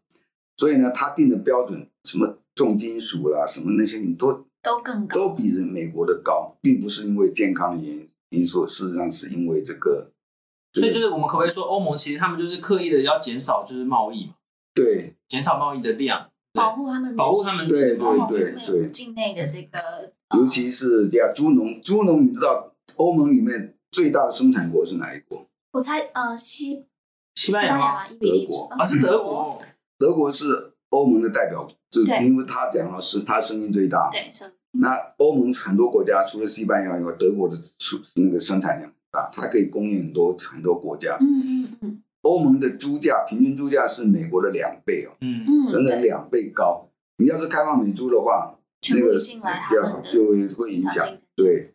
[0.56, 10.12] 所以呢，他定的标准，什么重金属啦，什么那些，你都都更高，都比人美国的高，并不是因为健康的因因素，事实上是因为这个。
[10.72, 14.30] 所以就是我们可不可以说，欧盟其实他们就是刻意的要减少就是贸易，
[14.74, 16.30] 对，减少贸易的量。
[16.52, 19.78] 保护他们，保护他们，对对对对，境内的这个，
[20.36, 25.48] 尤其是这样猪农，猪农，你知道欧盟里面最大的生产国是哪一国？
[25.72, 26.84] 我猜，呃，西
[27.34, 28.06] 西班牙吗？
[28.20, 29.58] 德国啊，是德国。
[29.98, 34.10] 德国是欧盟的代表，就是因为他讲了，是他声音最大。
[34.10, 34.30] 对，
[34.72, 41.16] 那欧盟很多国家，除了西班牙以外，德国的出那个生产量啊，它可以供应很多很多国家。
[41.20, 42.02] 嗯嗯嗯。
[42.22, 46.88] 欧盟的猪价平均猪价是美国的两倍哦，嗯，整整两倍高。
[47.18, 48.58] 你要是开放美猪的话，
[48.90, 51.06] 那个比较好，就会会影响。
[51.36, 51.73] 对，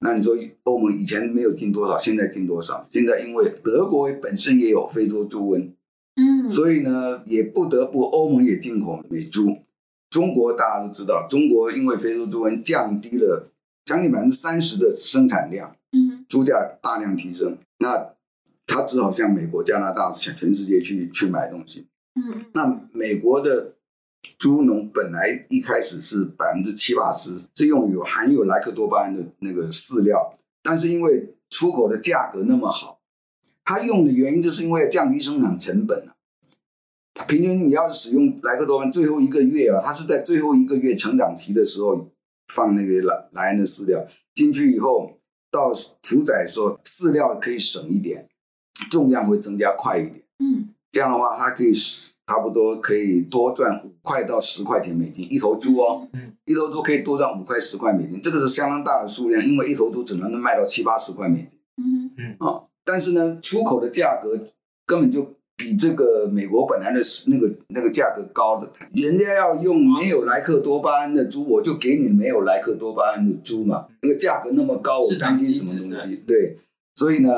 [0.00, 2.86] 那你说欧盟以前没有进多少，现在进多少？
[2.90, 5.70] 现在因为德国本身也有非洲猪瘟，
[6.16, 9.58] 嗯，所以呢，也不得不欧盟也进口美猪。
[10.10, 13.52] 中国大家都知道，中国因为非洲猪瘟降低了
[13.84, 18.14] 将近百分之三十的生产量，嗯，猪价大量提升，那。
[18.72, 21.88] 他只好向美国、加拿大、向全世界去去买东西。
[22.14, 23.74] 嗯，那美国的
[24.38, 33.00] 猪农本来一开始是百分之七八十是用有含有莱克多巴胺的那个饲料，但是因为出口的价格那么好，
[33.64, 36.14] 他用的原因就是因为降低生产成本啊。
[37.14, 42.08] 他平均你要是使用莱克多巴胺，最后一个月啊，他是在最后一个月成长期的时候
[42.54, 45.18] 放那个莱莱恩的饲料进去以后，
[45.50, 48.26] 到屠宰的时候饲料可以省一点。
[48.90, 51.70] 重量会增加快一点，嗯，这样的话，它可以
[52.30, 64.38] 差不多可以多赚五块到十块钱美金一头猪哦，嗯，一头猪可以多赚五块十块美金，这个是相当大的数量，因为一头猪只能卖到七八十块美金，嗯嗯啊，但是呢，出口的价格
[64.86, 76.14] 根本就比这个美国本来的那个那个价格高的，人家要用没有莱克多巴胺的猪，我就给你没有莱克多巴胺的猪嘛，那个价格那么高，我担心什么东西？
[76.24, 76.56] 对，
[76.94, 77.28] 所以呢。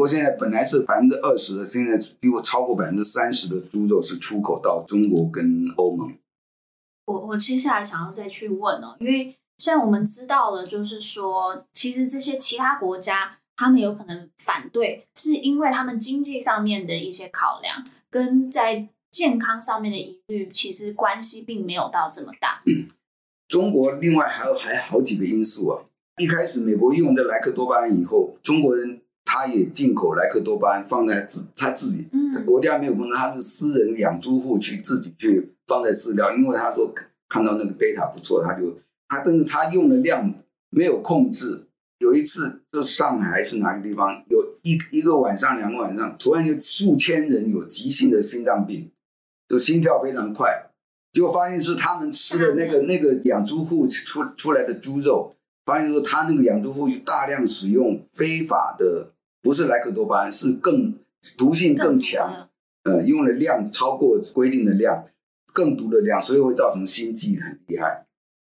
[0.00, 6.16] 美国现在本来是百分之二十的，现在比我超过百分之三十的猪肉是出口到中国跟欧盟。
[7.04, 9.24] 我我接下来想要再去问哦，因为
[9.58, 22.62] 现在我们知道了，就是说，其实这些其他国家他们有可能反对，是因为他们经济上面的一些考量，跟在健康上面的疑虑，其实关系并没有到这么大。
[22.64, 22.88] 嗯，
[23.46, 25.84] 中国另外还有还好几个因素啊。
[26.16, 29.02] 一开始美国用的莱克多巴胺以后，中国人。
[29.32, 36.92] 他也进口莱克多巴胺放在自他自己，他国家没有控制，他是私人养猪户去自己去放在饲料，因为他说
[37.28, 38.76] 看到那个贝塔不错，他就
[39.08, 40.34] 他但是他用的量
[40.70, 41.68] 没有控制，
[41.98, 48.90] 有一次，就上海还是哪个地方，有一一个晚上、两个晚上，突然就数千人有急性的心脏病，
[49.48, 50.72] 就心跳非常快，
[51.12, 55.32] 结果发现是他们吃的那个那个养猪户出出来的猪肉，
[55.64, 59.12] 发现说他那个养猪户大量使用非法的，
[59.42, 60.94] 不是莱克多巴胺，是更
[61.36, 62.48] 毒性更强，
[62.84, 65.06] 呃，用的量超过规定的量，
[65.52, 68.06] 更毒的量，所以会造成心悸很厉害。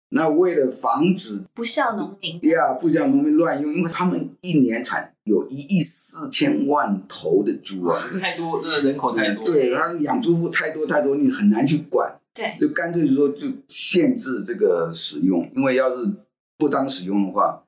[0.09, 16.09] 那为了防止不孝农民，呀，不孝农民乱用，因为他们一年产有一亿四千万头的猪啊，太多，那个人口太多，对，他养猪户太多太多，你很难去管，对，就干脆就说就限制这个使用，因为要是
[16.57, 17.64] 不当使用的话，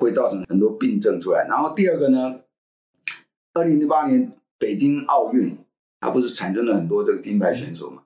[0.00, 1.46] 会造成很多病症出来。
[1.48, 2.40] 然后第二个呢，
[3.54, 5.56] 二零零八年北京奥运，
[6.00, 8.02] 它不是产生了很多这个金牌选手嘛，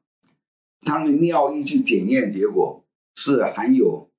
[0.82, 2.82] 他们尿液去检验结果。
[3.16, 4.10] 是含有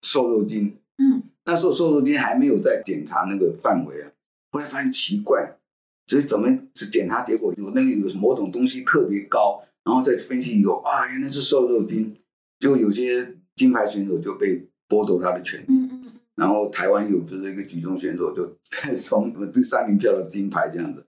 [0.00, 4.10] 瘦肉精，嗯，那时候瘦肉精还没有在检查那个范围啊，
[4.50, 5.58] 后来发现奇怪，
[6.06, 12.16] 所以怎么是检查结果有那个有某种东西特别高，然后再分析以后啊，原来是瘦肉精，
[12.58, 18.56] 就有些金牌选手就被剥夺他的权利，嗯嗯，然后台湾有就是一个举重选手就
[18.96, 21.04] 从第三名跳到金牌这样子，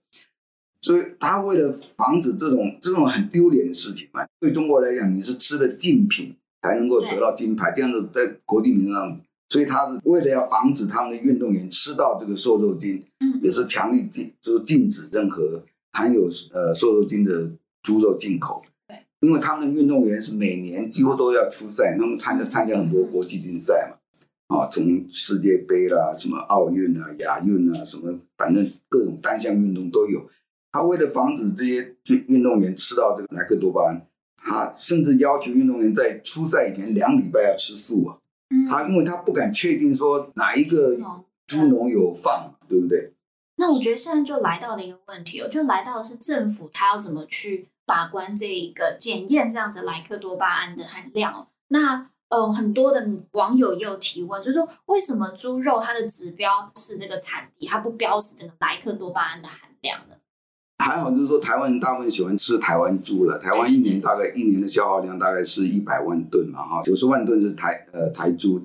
[0.81, 6.35] 所以他为了防止这种这种很丢脸的事情嘛，对中国来讲，你是吃了竞品。
[6.65, 9.21] 才能够得到金牌，这样子在国际名上，
[9.51, 15.61] 所以他是为了要防止他们的运动员吃到这个瘦肉精，嗯，也是强力禁，就是禁止任何
[15.91, 17.51] 含有呃瘦肉精的
[17.83, 18.63] 猪肉进口。
[18.87, 23.94] 对，因为他们的运动员是每年几乎都要出赛，那么参加参加很多国际竞赛嘛，
[24.47, 30.29] 啊，从世界杯啦，什么奥运啊、亚运啊，什么反正各种单项运动都有。
[30.71, 34.07] 他为了防止这些运运动员吃到这个莱克多巴胺。
[34.47, 38.19] 他甚至要求运动员在出赛以前两礼拜要吃素啊。
[38.51, 40.95] 嗯，他因为他不敢确定说哪一个
[41.47, 43.13] 猪农有放，对不对？
[43.55, 51.47] 那我觉得现在就来到了一个问题哦，就来到的是政府他要怎么去把关这一个检验这样子莱克多巴胺的含量。
[51.69, 60.15] 那呃，很多的网友也有提问，就是说为什么猪肉它的指标是这个产地，它不标示这个莱克多巴胺的含量呢？
[60.79, 63.39] 还好，就是说台湾人大部分喜欢吃台湾猪了。
[63.39, 68.61] 台湾一年大概一年的消耗量大概是一百万吨嘛，哈，九十万吨是台呃台猪，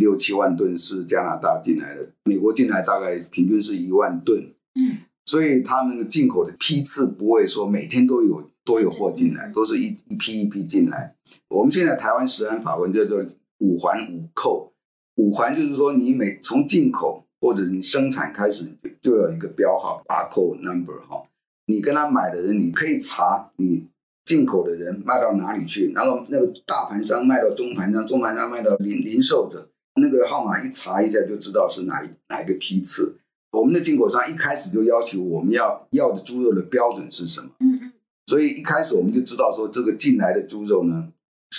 [0.00, 4.52] 六七万吨是加拿大进来的，美国进来大概平均是一万吨。
[4.74, 11.14] 嗯，所以他们的进口的批次不会说每天都有都有货进来，都是一一批一批进来。
[11.52, 13.22] 我们现在台湾食安法文叫做
[13.58, 14.72] 五环五扣，
[15.16, 18.66] 五环就是说你每从进口或者你生产开始
[19.00, 21.22] 就有一个标号，barcode number 哈。
[21.66, 23.86] 你跟他买的人，你可以查你
[24.24, 29.68] 进口的人卖到哪里去，然后那个大盘商卖到中盘商，中盘商卖到零零售者，
[30.00, 33.18] 那个号码一查一下就知道是哪一哪一个批次。
[33.52, 37.50] 我们的进口商一开始就要求我们要要的猪肉的标准是什么？
[37.60, 37.92] 嗯嗯。
[38.26, 41.12] 所以一开始我们就知道说，这个进来的猪肉呢，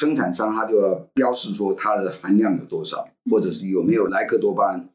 [0.03, 4.89] 生产商他就要标示说它的含量有多少，或者是有没有莱克多巴胺。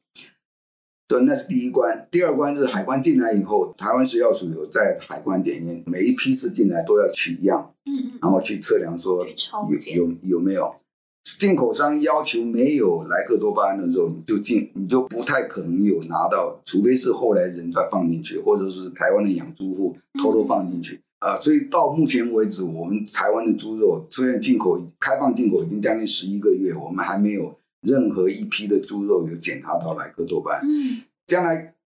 [1.06, 2.06] 对，那是第一关。
[2.10, 10.74] 第二关是海关进来以后，台湾食药署有在海关检验，每一批次进来都要取样，嗯然后去测量说有有有没有。
[11.38, 21.36] 进口商要求没有莱克多巴胺的时候，你就进，你就不太可能有拿到，除非是后来人再放进去，或者是台湾的养猪户偷偷放进去啊。
[21.36, 27.56] 所以到目前为止，我们台湾的猪肉虽然进口开放进口已经将近十一个月，我们还没有。
[27.82, 31.76] 任何一批的猪肉有检查到莱克多巴胺，嗯，将来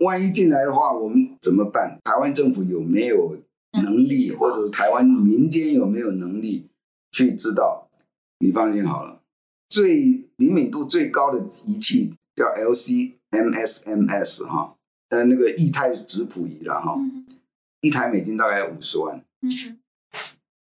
[0.00, 1.98] 万一进来的话，我们怎么办？
[2.04, 3.38] 台湾政府有没有
[3.82, 6.66] 能力，或者是台湾民间有没有能力
[7.10, 7.88] 去知道？
[8.40, 9.22] 你放心好了，
[9.70, 14.76] 最灵敏度最高的仪器叫 LC-MS-MS 哈，
[15.08, 17.00] 呃，那个液态质谱仪了哈，
[17.80, 19.24] 一台美金大概要五十万。
[19.42, 19.78] 嗯，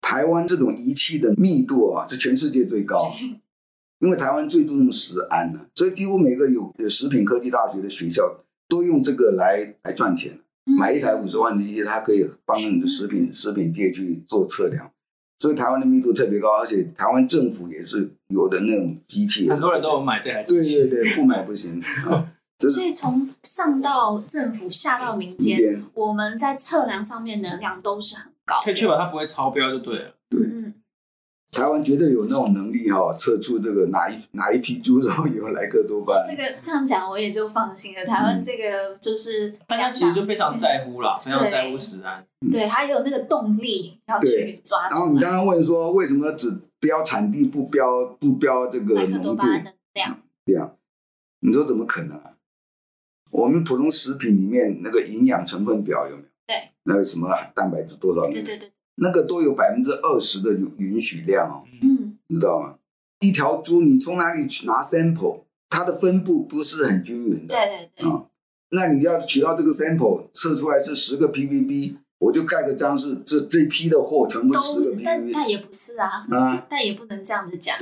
[0.01, 3.11] 台湾这种仪器的密度啊，是全世界最高。
[3.99, 10.39] 因为台湾最注重食安呢，所以几乎每个有有食品科技大学的学校都用这个来来赚钱。
[10.77, 14.91] 买一台五十万的机器，它可以帮你的食品食品界去做测量。
[15.39, 20.75] 所以台湾的密度特别高，而且台湾政府也是有的那种机器，很多人都有买这台机器。
[20.75, 22.33] 对对对，不买不行啊。
[22.59, 30.15] 所以从上到政府，下到民间，我们在测量上面能量都是很高，可以确保它不会超标就对了。
[30.29, 30.41] 对。
[30.41, 30.73] 嗯
[31.51, 36.27] 台湾绝对有那种能力哈，测出这个哪一哪一批猪肉有莱克多巴胺。
[36.29, 38.05] 这个这样讲我也就放心了。
[38.05, 42.23] 台湾这个就是大家其实就非常在乎啦，非常在乎食安。
[42.51, 44.87] 对，还有那个动力要去抓。
[44.89, 49.11] 然后你刚刚问说，为什么只标产地不标不标这个浓度？
[49.11, 50.21] 莱克多巴胺的量。
[50.45, 50.75] 量，
[51.39, 52.33] 你说怎么可能啊？
[53.31, 56.27] 我们普通食品里面那个营养成分表有没有？
[56.47, 56.55] 对。
[56.85, 58.21] 那个什么蛋白质多少？
[58.29, 58.71] 对对对。
[58.95, 61.63] 那个都有百分之二十的允许量哦。
[61.81, 62.17] 嗯。
[62.27, 62.75] 你知道吗？
[63.19, 65.41] 一条猪你从哪里去拿 sample？
[65.69, 67.55] 它的分布不是很均匀的。
[67.55, 68.09] 对对对。
[68.09, 68.25] 啊，
[68.71, 75.01] 那你要取到这个 sample，测出来是十个 ppb，我就盖个章是这这批的货全部十个 ppb。
[75.03, 76.25] 但但也不是啊。
[76.31, 76.67] 啊。
[76.69, 77.79] 但也不能这样子讲啊。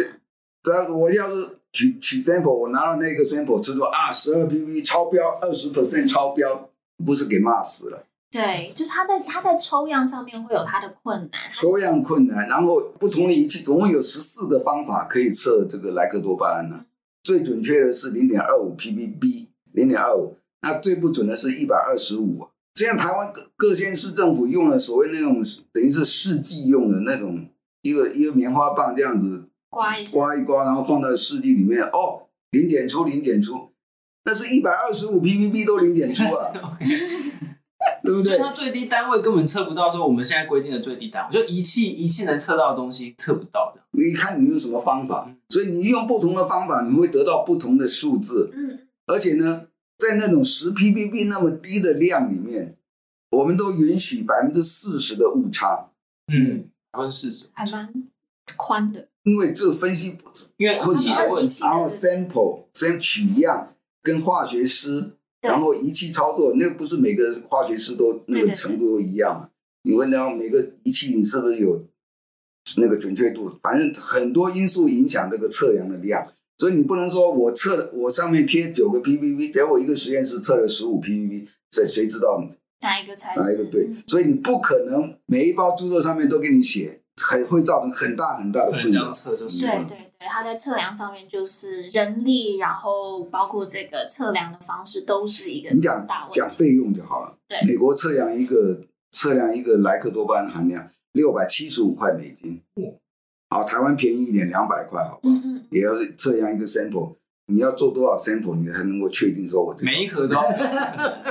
[0.63, 1.57] 对，我要是。
[1.77, 6.71] 取取 sample，我拿到那个 sample，就说啊，十二 pp 超标，二十 percent 超标，
[7.05, 8.03] 不是给骂死了？
[8.31, 11.39] 对，就是他在他在抽样上面会有他的困难。
[11.53, 16.85] 抽样困难，然后不同的仪器，总共有十四个方法可以测这个莱克多巴胺呢。
[17.23, 22.47] 最准确的是零点二五 ppb，零点二五，那最不准的是一百二十五。
[22.73, 27.47] 现在台湾各各县市政府用了所谓那种等于是试剂用的那种
[27.83, 29.46] 一个一个棉花棒这样子。
[29.77, 33.69] 刮一刮一刮，然后放在试剂里面，哦，零点出，零点出，
[34.25, 36.51] 那是一百二十五 ppb 都零点出啊，
[38.01, 38.39] 对不对？
[38.39, 43.81] 它最低单位根本测不到，说我们现在规定的最低单位，就仪器仪器能测到的东西测不到的。
[43.91, 48.49] 你看你用什么方法，所以你用不同的方法，你会得到不同的数字。
[48.53, 49.67] 嗯，而且呢，
[49.99, 52.75] 在那种十 ppb 那么低的量里面，
[53.29, 55.91] 我们都允许百分之四十的误差。
[56.33, 57.93] 嗯，百分之四十，还蛮
[58.55, 59.09] 宽的。
[59.23, 61.27] 因为这分析不是因为困难，
[61.59, 69.49] 然后 sample 先取样跟化学师，然后仪器操作，那个不是每个化学师都那个程度都一样嘛？
[69.83, 71.85] 你问到每个仪器你是不是有
[72.77, 73.53] 那个准确度？
[73.61, 76.25] 反正很多因素影响这个测量的量，
[76.57, 82.41] 所以你不能说我测了我上面贴九个 ppb，结果一个实验室测了十五 ppb，谁谁知道
[82.79, 83.89] 哪一个才是哪一个对？
[84.07, 87.01] 所以你不可能每一包猪肉上面都给你写。
[87.19, 89.11] 很会造成很大很大的困扰。
[89.11, 97.37] 测就是对对对，它在测量上面就是人力，然后包括这个测量的方式都是一个你讲讲费用就好了。
[97.47, 98.79] 对，美国测量一个
[99.11, 102.61] 测量一个莱克多巴胺含量六百七十五块美金。
[103.49, 105.35] 好，台湾便宜一点两百块，好不好？
[105.35, 105.65] 嗯嗯。
[105.71, 107.15] 也要是测量一个 sample，
[107.47, 110.35] 你要做多少 sample，你才能够确定说我这每一盒都。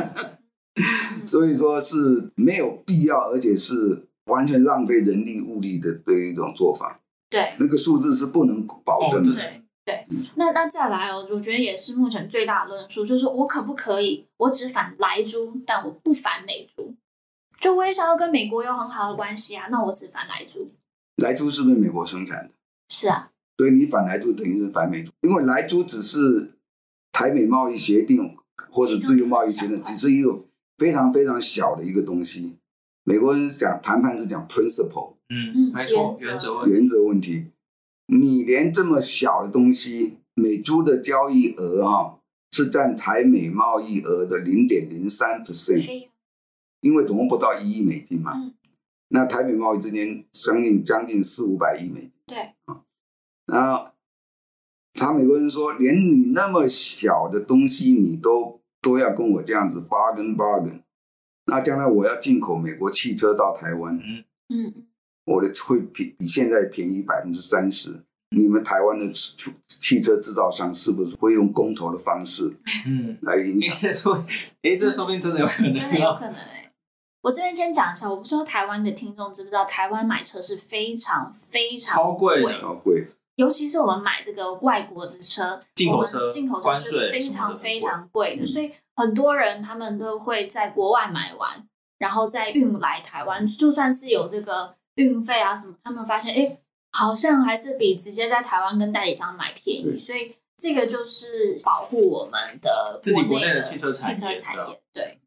[1.25, 4.06] 所以说是没有必要，而且是。
[4.27, 7.01] 完全浪费人力物力的的一种做法，
[7.31, 9.33] 对，那个数字是不能保证的。
[9.33, 16.95] 哦、对对，那那再来哦，我觉得也是目前最大的论述，就是我可不可以，我只反莱猪，但我不反美猪？
[17.61, 20.67] 就我也想要跟美国有很好的关系啊，那我只反莱猪。
[21.23, 22.51] 莱猪是不是美国生产的？
[22.89, 26.53] 是啊，所以你反莱猪等于是反美猪，因为莱猪只是
[27.13, 28.37] 台美贸易协定
[28.71, 30.45] 或者自由贸易协定，只是一个
[30.77, 32.57] 非常非常小的一个东西。
[33.09, 37.53] 美国人讲谈判是讲 principle，嗯，没错，原则原则问题。
[38.09, 46.09] 你连这么小的东西，美猪的交易额哈、哦、是占台美贸易额的零点零三 percent，
[46.81, 48.33] 因为总共不到一亿美金嘛。
[48.35, 48.55] 嗯、
[49.11, 52.11] 那台美贸易之间将近将近四五百亿美金。
[52.27, 52.83] 对啊，
[53.47, 53.93] 然后
[54.95, 60.81] 他美国人说，连你那么小的东西，你都都要跟我这样子 bargain bargain。
[61.47, 64.87] 那将来我要进口美国汽车到台湾，嗯嗯，
[65.25, 68.03] 我的会比比现在便宜百分之三十。
[68.31, 69.35] 你们台湾的汽
[69.67, 73.73] 汽车制造商是不是会用公投的方式，嗯，来影响？
[73.75, 74.27] 哎，这说，
[74.63, 76.73] 哎，这说不定真的有可能，真的有可能哎。
[77.23, 83.09] 我这边先讲一下，我不知道台湾的听众知不知道，台湾买车是非常非常超贵，超贵。
[83.37, 91.69] 尤其是我们买这个外国的车，进口车，进口车是非常非常贵的，嗯、所以很多人他们都会在国外买完，
[91.99, 93.47] 然后再运来台湾。
[93.47, 96.59] 就算是有这个运费啊什么，他们发现哎，
[96.93, 99.99] 好像还是比直接在台湾跟代理商买便宜。
[99.99, 104.11] 所以这个就是保护我们的国内的汽车产
[104.71, 104.81] 业。
[104.95, 105.19] 对，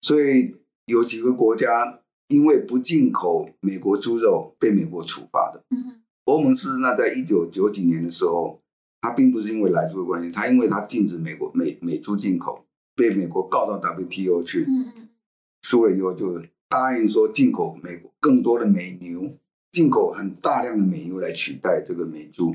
[0.00, 0.54] 所以
[0.86, 5.64] 有几个国家因为不进口美国猪肉被美国处罚的。
[5.70, 8.60] 嗯欧盟是那在一九九几年的时候，
[9.00, 14.66] 它并不是因为莱猪的关系，它因为它禁止美国美美猪进口，被美国告到 WTO 去，
[15.62, 19.38] 输了以后就答应说进口美国更多的美牛，
[19.72, 22.54] 进口很大量的美牛来取代这个美猪，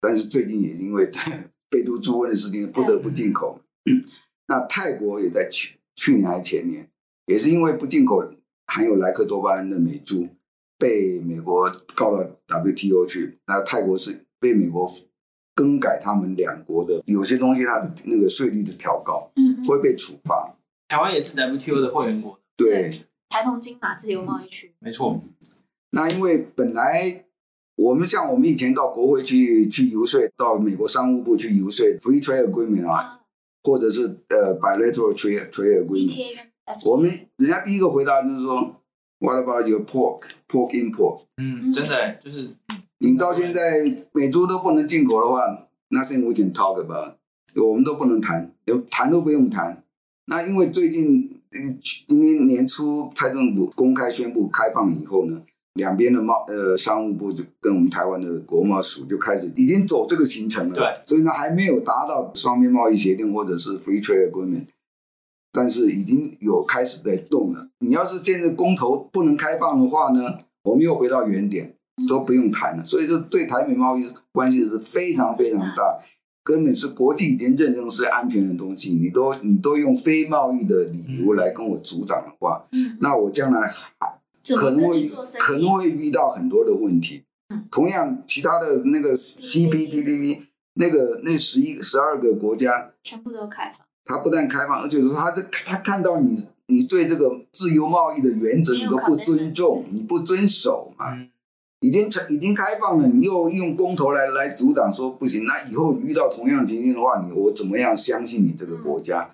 [0.00, 1.10] 但是最近也因为
[1.68, 3.60] 贝都猪瘟的事情不得不进口。
[4.46, 6.88] 那泰国也在去去年还前年，
[7.26, 8.30] 也是因为不进口
[8.66, 10.28] 含有莱克多巴胺的美猪。
[10.78, 14.88] 被美国告到 WTO 去，那泰国是被美国
[15.54, 20.56] 更改他们两国的有些东西，它的那个税率的调高，嗯，会被处罚。
[20.86, 22.88] 台湾也是 WTO 的会员国，对，
[23.28, 25.20] 台澎金马自由贸易区，没错。
[25.90, 27.26] 那因为本来
[27.76, 33.22] 我们像我们以前到国会去去游说，到美国商务部去游说 Free Trade Agreement 啊，
[33.62, 36.36] 或者是呃 bilateral trade trade agreement。
[36.84, 38.77] 我们人家第一个回答就是说
[39.18, 41.26] ，What about your pork pork import？
[41.36, 42.50] 嗯，真的就是
[42.98, 47.14] 你到现在美猪都不能进口的话，Nothing we can talk about，
[47.56, 49.84] 我们都不能谈，有谈都不用谈。
[50.26, 51.40] 那因为最近
[52.06, 55.42] 今年年初蔡政府公开宣布开放以后呢，
[55.74, 60.74] 两边的贸呃商务部就跟我们台湾的国贸署就开始已经走这个行程了。
[60.74, 64.66] 对，所以呢还没有达到双边贸易协定或者是 Free Trade Agreement。
[65.58, 67.68] 但是已经有开始在动了。
[67.80, 71.74] 你要是现在公投不能开放的话呢，我们又回到原点，
[72.08, 72.84] 都不用谈了。
[72.84, 75.98] 所以说，对台美贸易关系是非常非常大，
[76.44, 78.90] 根本是国际已经认证是安全的东西。
[78.90, 82.68] 你都你都用非贸易的理由来跟我阻挡的话，
[83.00, 83.68] 那我将来
[84.56, 85.08] 可能会
[85.40, 87.24] 可能会遇到很多的问题。
[87.68, 90.42] 同样，其他的那个 CPTPP
[90.74, 93.87] 那个那十一十二个国家全部都开放。
[94.08, 101.16] 他不但开放，而且说他这他看到你，你对这个自由贸易的原则你都不尊重，你不遵守嘛？
[101.80, 105.44] 已经成已经开放了，你又用公投来来阻挡，说不行。
[105.44, 109.30] 那以后遇到同样情境的话，你我怎么样相信你这个国家？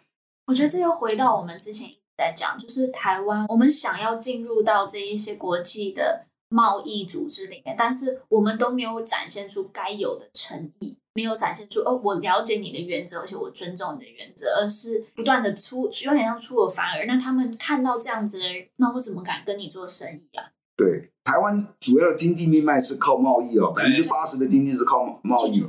[0.47, 10.99] 我觉得这又回到我们之前一直在讲，就是台湾，我们想要进入到这一些国际的贸易组织里面，但是我们都没有展现出该有的诚意。
[11.14, 17.06] 没有展现出哦，我了解你的原则，而且我尊重你的原则，而是不断的出，有点像出尔反尔。
[17.06, 20.50] 那他们看到这样子的人，那我怎么敢跟你做生意啊？
[20.76, 25.64] 对，台湾主要的经济命脉是靠贸易哦，百分之八十的经济是靠贸易。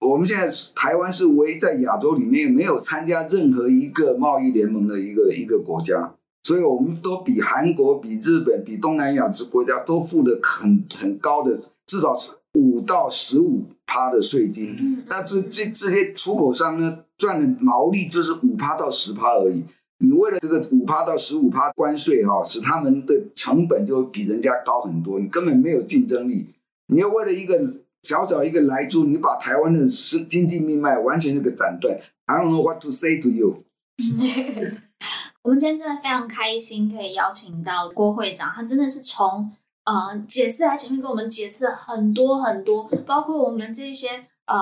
[0.00, 12.30] 我们现在台湾是唯一在亚洲里面没有参加任何一个贸易联盟的一个一个国家，所以我们都比韩国、比日本、比东南亚这国家都付的很很高的，至少是。
[12.58, 19.64] 五到十五趴的税金，但是这这些出口商呢，赚的毛利就是五趴到十趴而已。
[19.98, 26.48] 你为了这个五趴到十五趴关税哈，使他们的成本就比人家高很多，你根本没有竞争力。
[26.88, 29.88] 你要为了一个小小一个莱猪，你把台湾的
[30.28, 31.98] 经济命脉完全就给斩断。
[32.26, 33.64] I don't know what to say to you。
[35.42, 39.50] 我们今天真的非常开心，可以邀请到郭会长，他真的是从。
[39.86, 44.58] 呃，解释啊前面跟我们解释很多很多，包括我们这些呃，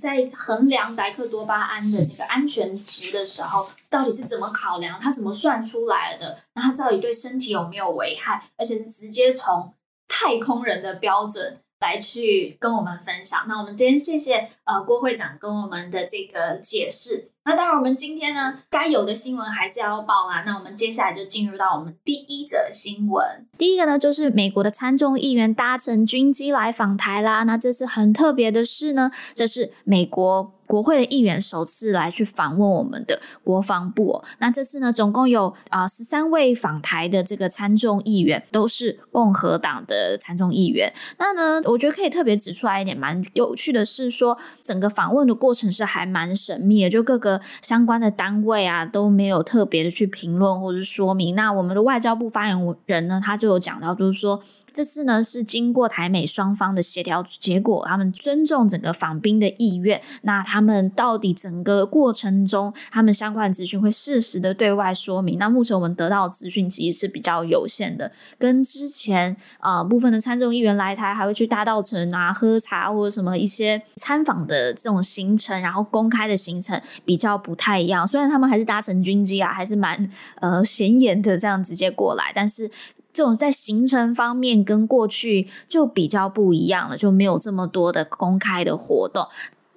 [0.00, 9.74] 在衡量白克多巴胺的这个安全值的时候，到底是怎么考量，它怎么算出来的，那它到底对身体有没有危害，而且是直接从
[10.08, 13.44] 太空人的标准来去跟我们分享。
[13.48, 17.30] 那我们今天谢谢呃郭会长跟我们的这个解释。
[17.44, 20.42] 那当然，我们今天呢，该有的新闻还是要报啦。
[20.44, 23.46] 那我们接下来就进入到我们第一则新闻。
[23.56, 27.44] 第一个呢，就是美国的参众议员搭乘军机来访台啦。
[27.44, 30.57] 那这次很特别的事呢，这是美国。
[30.68, 40.92] 国会的议员首次来去访问我们的国防部哦，那这次呢，总共有啊十三位访台的这个参众议员，都是共和党的参众议员。
[41.18, 51.34] 那呢，我觉得可以特别指出来一点蛮有趣的是说，整个访问的过程是还蛮神秘的，就各个相关的单位啊都没有特别的去评论或者说明。
[51.34, 54.42] 那我们的外交部发言人呢，他就有讲到，就是说。
[54.70, 60.00] 这次呢是经过台美双方的协调结果，他们尊重整个访宾的意愿。
[60.22, 65.38] 那他他们到底整个过程中，他们相关资讯会适时的对外说明。
[65.38, 78.04] 那目前我们得到的资讯其实是比较有限的，跟之前啊、部分的参众议员来台还会去大道城啊喝茶或者什么一些参访的这种行程，然后公开的行程比较不太一样。
[78.04, 82.68] 虽然他们还是搭乘军机啊，还是蛮呃显眼的这样直接过来，但是。
[83.10, 89.26] 这种在行程方面跟过去就比较不一样了，就没有这么多的公开的活动。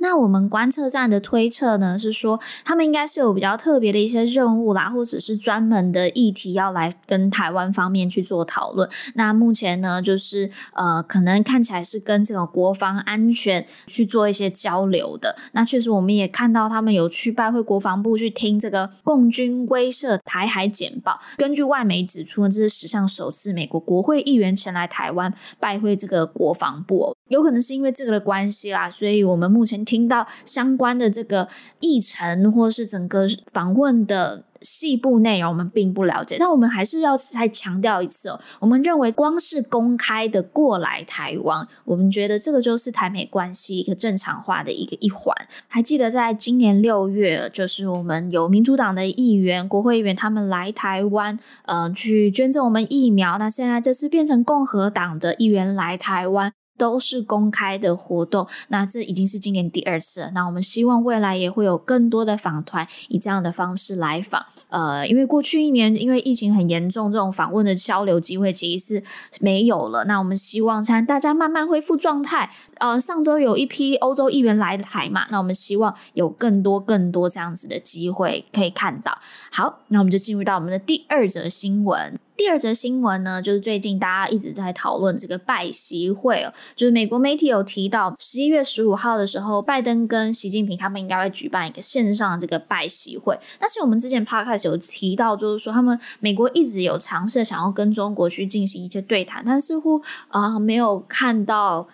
[0.02, 8.90] 那我们观测站的推测呢，是说他们应该是有比较特别的一些任务啦，或者是专门的议题要来跟台湾方面去做讨论。
[9.14, 15.36] 那目前呢，就是呃，可能看起来是跟这个国防安全去做一些交流的。
[15.54, 21.20] 那确实，我们也看到他们有去拜会国防部，去听这个共军威慑台海简报。
[21.38, 27.16] 根据外媒指出呢，这是史上首次美国国会议员前来台湾拜会这个国防部哦。
[27.28, 31.50] 有可能是因为这个的关系啦，所以我们目前听到相关的这个
[31.82, 36.38] 议程或是整个访问的细部内容，我们并不了解。
[36.40, 45.36] 但我们还是要再强调一次哦，我们认为光是公开的过来台湾，我们觉得这个就是台美关系一个正常化的一个一环。
[45.68, 53.38] 还记得在今年六月，就是我们有民主党的议员、国会议员他们来台湾，呃，去捐赠我们疫苗。
[53.38, 56.54] 那现在这次变成共和党的议员来台湾。
[56.78, 60.32] 都是公开的活动，那这已经是今年第二次了。
[60.32, 64.46] 那我们希望未来也会有更多的访团以这样的方式来访。
[64.70, 69.04] 呃，因为过去一年因为疫情很严重，这种访问的交流机会其实是
[69.40, 70.06] 没有了。
[70.06, 72.52] 那我们希望看大家慢慢恢复状态。
[72.80, 79.20] 呃，上周有一批欧洲议员来台嘛，那我们希望有更多更多这样子的机会可以看到。
[79.52, 82.18] 好，那我们就进入到我们的第二则新闻。
[82.38, 93.38] 第二则新闻呢，就是最近大家一直在讨论这个拜习会哦，就是美国媒体有提到，十一月十五号的时候，拜登跟习近平他们应该会举办一个线上的这个拜习会。
[93.60, 101.88] 但是我们之前 podcast 有提到，就是说他们美国一直有尝试想要跟中国去进行一些对谈，但似乎啊、呃、没有看到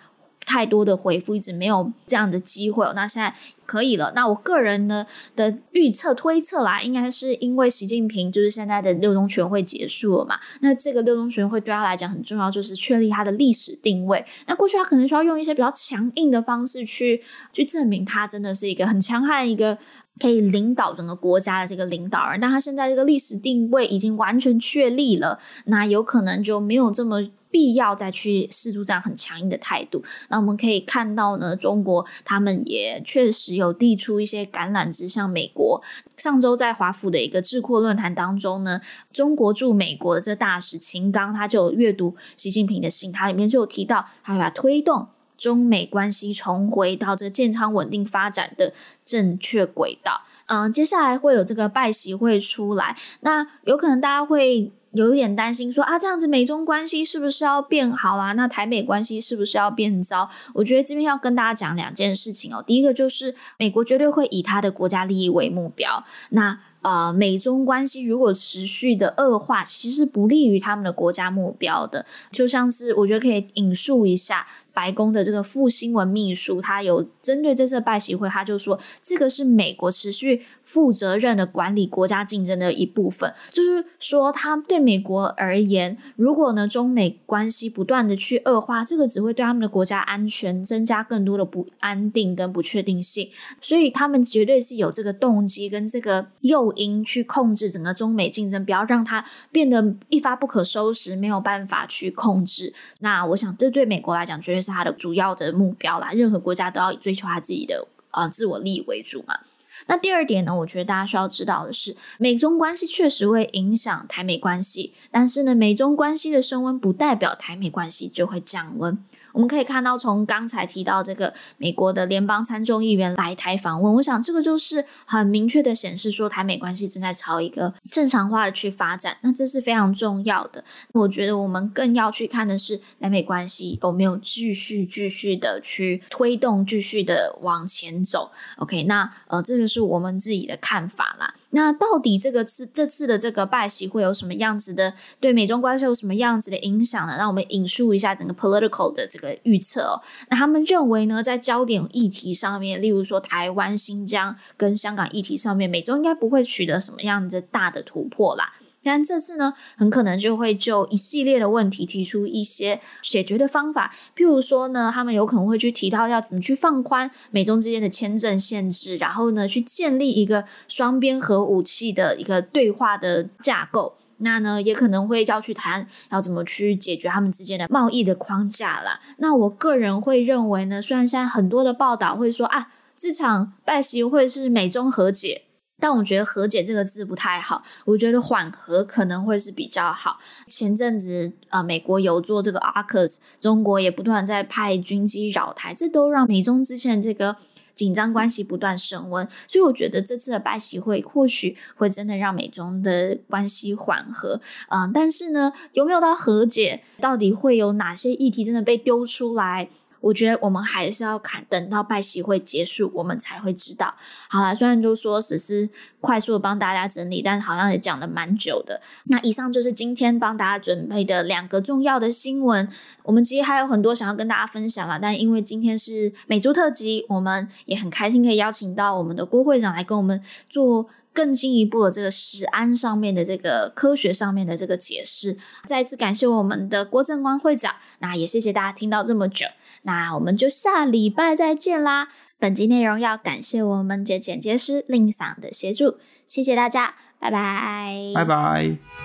[0.48, 2.90] 太多的回复，一直没有这样的机会。
[2.94, 3.34] 那现在。
[3.68, 14.24] 可以了，那我个人呢的预测推测啦，应该是因为习近平就是现在的六中全会结束了嘛，那这个六中全会对他来讲很重要，就是确立他的历史定位。
[14.46, 17.22] 那过去他可能需要用一些比较强硬的方式去
[17.52, 19.76] 去证明他真的是一个很强悍、一个
[20.18, 27.28] 可以领导整个国家的这个领导人，但他现在这个历史定位已经完全确立了，那有可能就没有这么。
[27.50, 35.82] 必要再去释出这样很强硬的态度，那我们可以看到呢，中国他们也确实有递出一些橄榄枝向美国。
[36.16, 38.80] 上周在华府的一个智库论坛当中呢，
[39.12, 48.74] 中国驻美国的这大使秦刚他就阅读习近平的信，他里面就有提到，他要推动中美关系重回到这个健康稳定发展的
[49.04, 50.22] 正确轨道。
[50.46, 54.72] 嗯，接下来会有这个拜习会出来，那有可能大家会。
[54.92, 58.32] 有一点担心说，啊，这样子美中关系是不是要变好啊？
[58.32, 60.28] 那台美关系是不是要变糟？
[60.54, 62.64] 我觉得这边要跟大家讲两件事情哦。
[62.66, 66.02] 第一个就是美国绝对会以他的国家利益为目标。
[66.30, 72.04] 那呃，美中关系如果持续的恶化，其实不利于他们的国家目标的。
[72.30, 74.46] 就像是我觉得可以引述一下。
[74.78, 83.34] 白宫的这个副新闻秘书，他有针对这次拜习会，他就说，这个是美国持续负责任的管理国家竞争的一部分。
[83.50, 93.28] 就是说，他对美国而言，如果呢中美关系不断的去恶化，这个只会对他们的国家安全增加更多的不安定跟不确定性。
[93.60, 102.72] 所以他们绝对是有这个动机跟这个诱因去控制整个中美竞争，不要让它变得一发不可收拾，没有办法去控制。
[103.00, 104.68] 那我想，这对美国来讲，绝对是。
[104.68, 109.40] 它的主要的目标啦，任何国家都要以追求他自己的呃自我利益为主嘛。
[109.86, 119.02] 那第二点呢，我觉得大家需要知道的是，美中关系确实会影响台美关系，但是呢，美中关系的升温不代表台美关系就会降温。
[119.38, 129.18] 我们可以看到，从刚才提到这个美国的联邦参众议员来台访问，我想这个就是很明确的显示说，台美关系正在朝一个正常化的去发展。
[129.20, 130.64] 那这是非常重要的。
[130.90, 138.32] 我觉得我们更要去看的是，台美关系有没有继续继续的去推动，继续的往前走。
[138.56, 141.36] OK，那呃，这个是我们自己的看法啦。
[141.50, 147.16] 那到底这个次这次的这个拜习会有什么样子的对美中关系有什么样子的影响呢？
[147.16, 150.02] 让我们引述一下整个 political 的这个预测哦。
[150.28, 158.52] 那他们认为呢，在焦点议题上面，例如说台湾、新疆跟香港议题上面，美中应该不会取得什么样子大的突破啦。
[158.82, 163.92] 但这次呢，很可能就会就一系列的问题提出一些解决的方法。
[164.16, 173.96] 譬如说呢，他们有可能会去提到要怎么去放宽美中之间的签证限制，然后呢，去建立一个双边核武器的一个对话的架构。
[174.20, 179.00] 那呢，也可能会要去谈要怎么去解决他们之间的贸易的框架啦。
[179.18, 185.42] 那我个人会认为呢，虽然现在很多的报道会说啊，这场拜习会是美中和解。
[185.80, 190.18] 但我觉得“和解”这个字不太好，我觉得缓和可能会是比较好。
[190.46, 197.36] 前阵子啊、美国有做这个 AUKUS，中国也不断在派军机扰台，这都让美中之间这个
[197.74, 199.26] 紧张关系不断升温。
[199.46, 204.40] 所以我觉得这次的拜习会或许会真的让美中的关系缓和。
[204.70, 206.82] 嗯、但是呢，有没有到和解？
[207.00, 209.68] 到底会有哪些议题真的被丢出来？
[210.00, 213.94] 我觉得我们还是要看，等到拜习会结束，我们才会知道。
[214.28, 215.68] 好了，虽然就说只是
[216.00, 218.80] 快速的帮大家整理，但好像也讲了蛮久的。
[219.04, 222.68] 那以上就是今天帮大家准备的两个重要的新闻。
[223.02, 230.88] 我们其实还有很多想要跟大家分享啦，但因为今天是美猪特辑，我们也很开心可以邀请到我们的郭会长来跟我们做。
[231.18, 239.44] 更进一步的这个食安上面的这个科学上面的这个解释，再次感谢我们的郭正光会长，那也谢谢大家听到这么久，
[239.82, 242.10] 那我们就下礼拜再见啦。
[242.38, 248.97] 本集内容要感谢我们的剪接师令桑的协助，谢谢大家，拜拜，拜拜。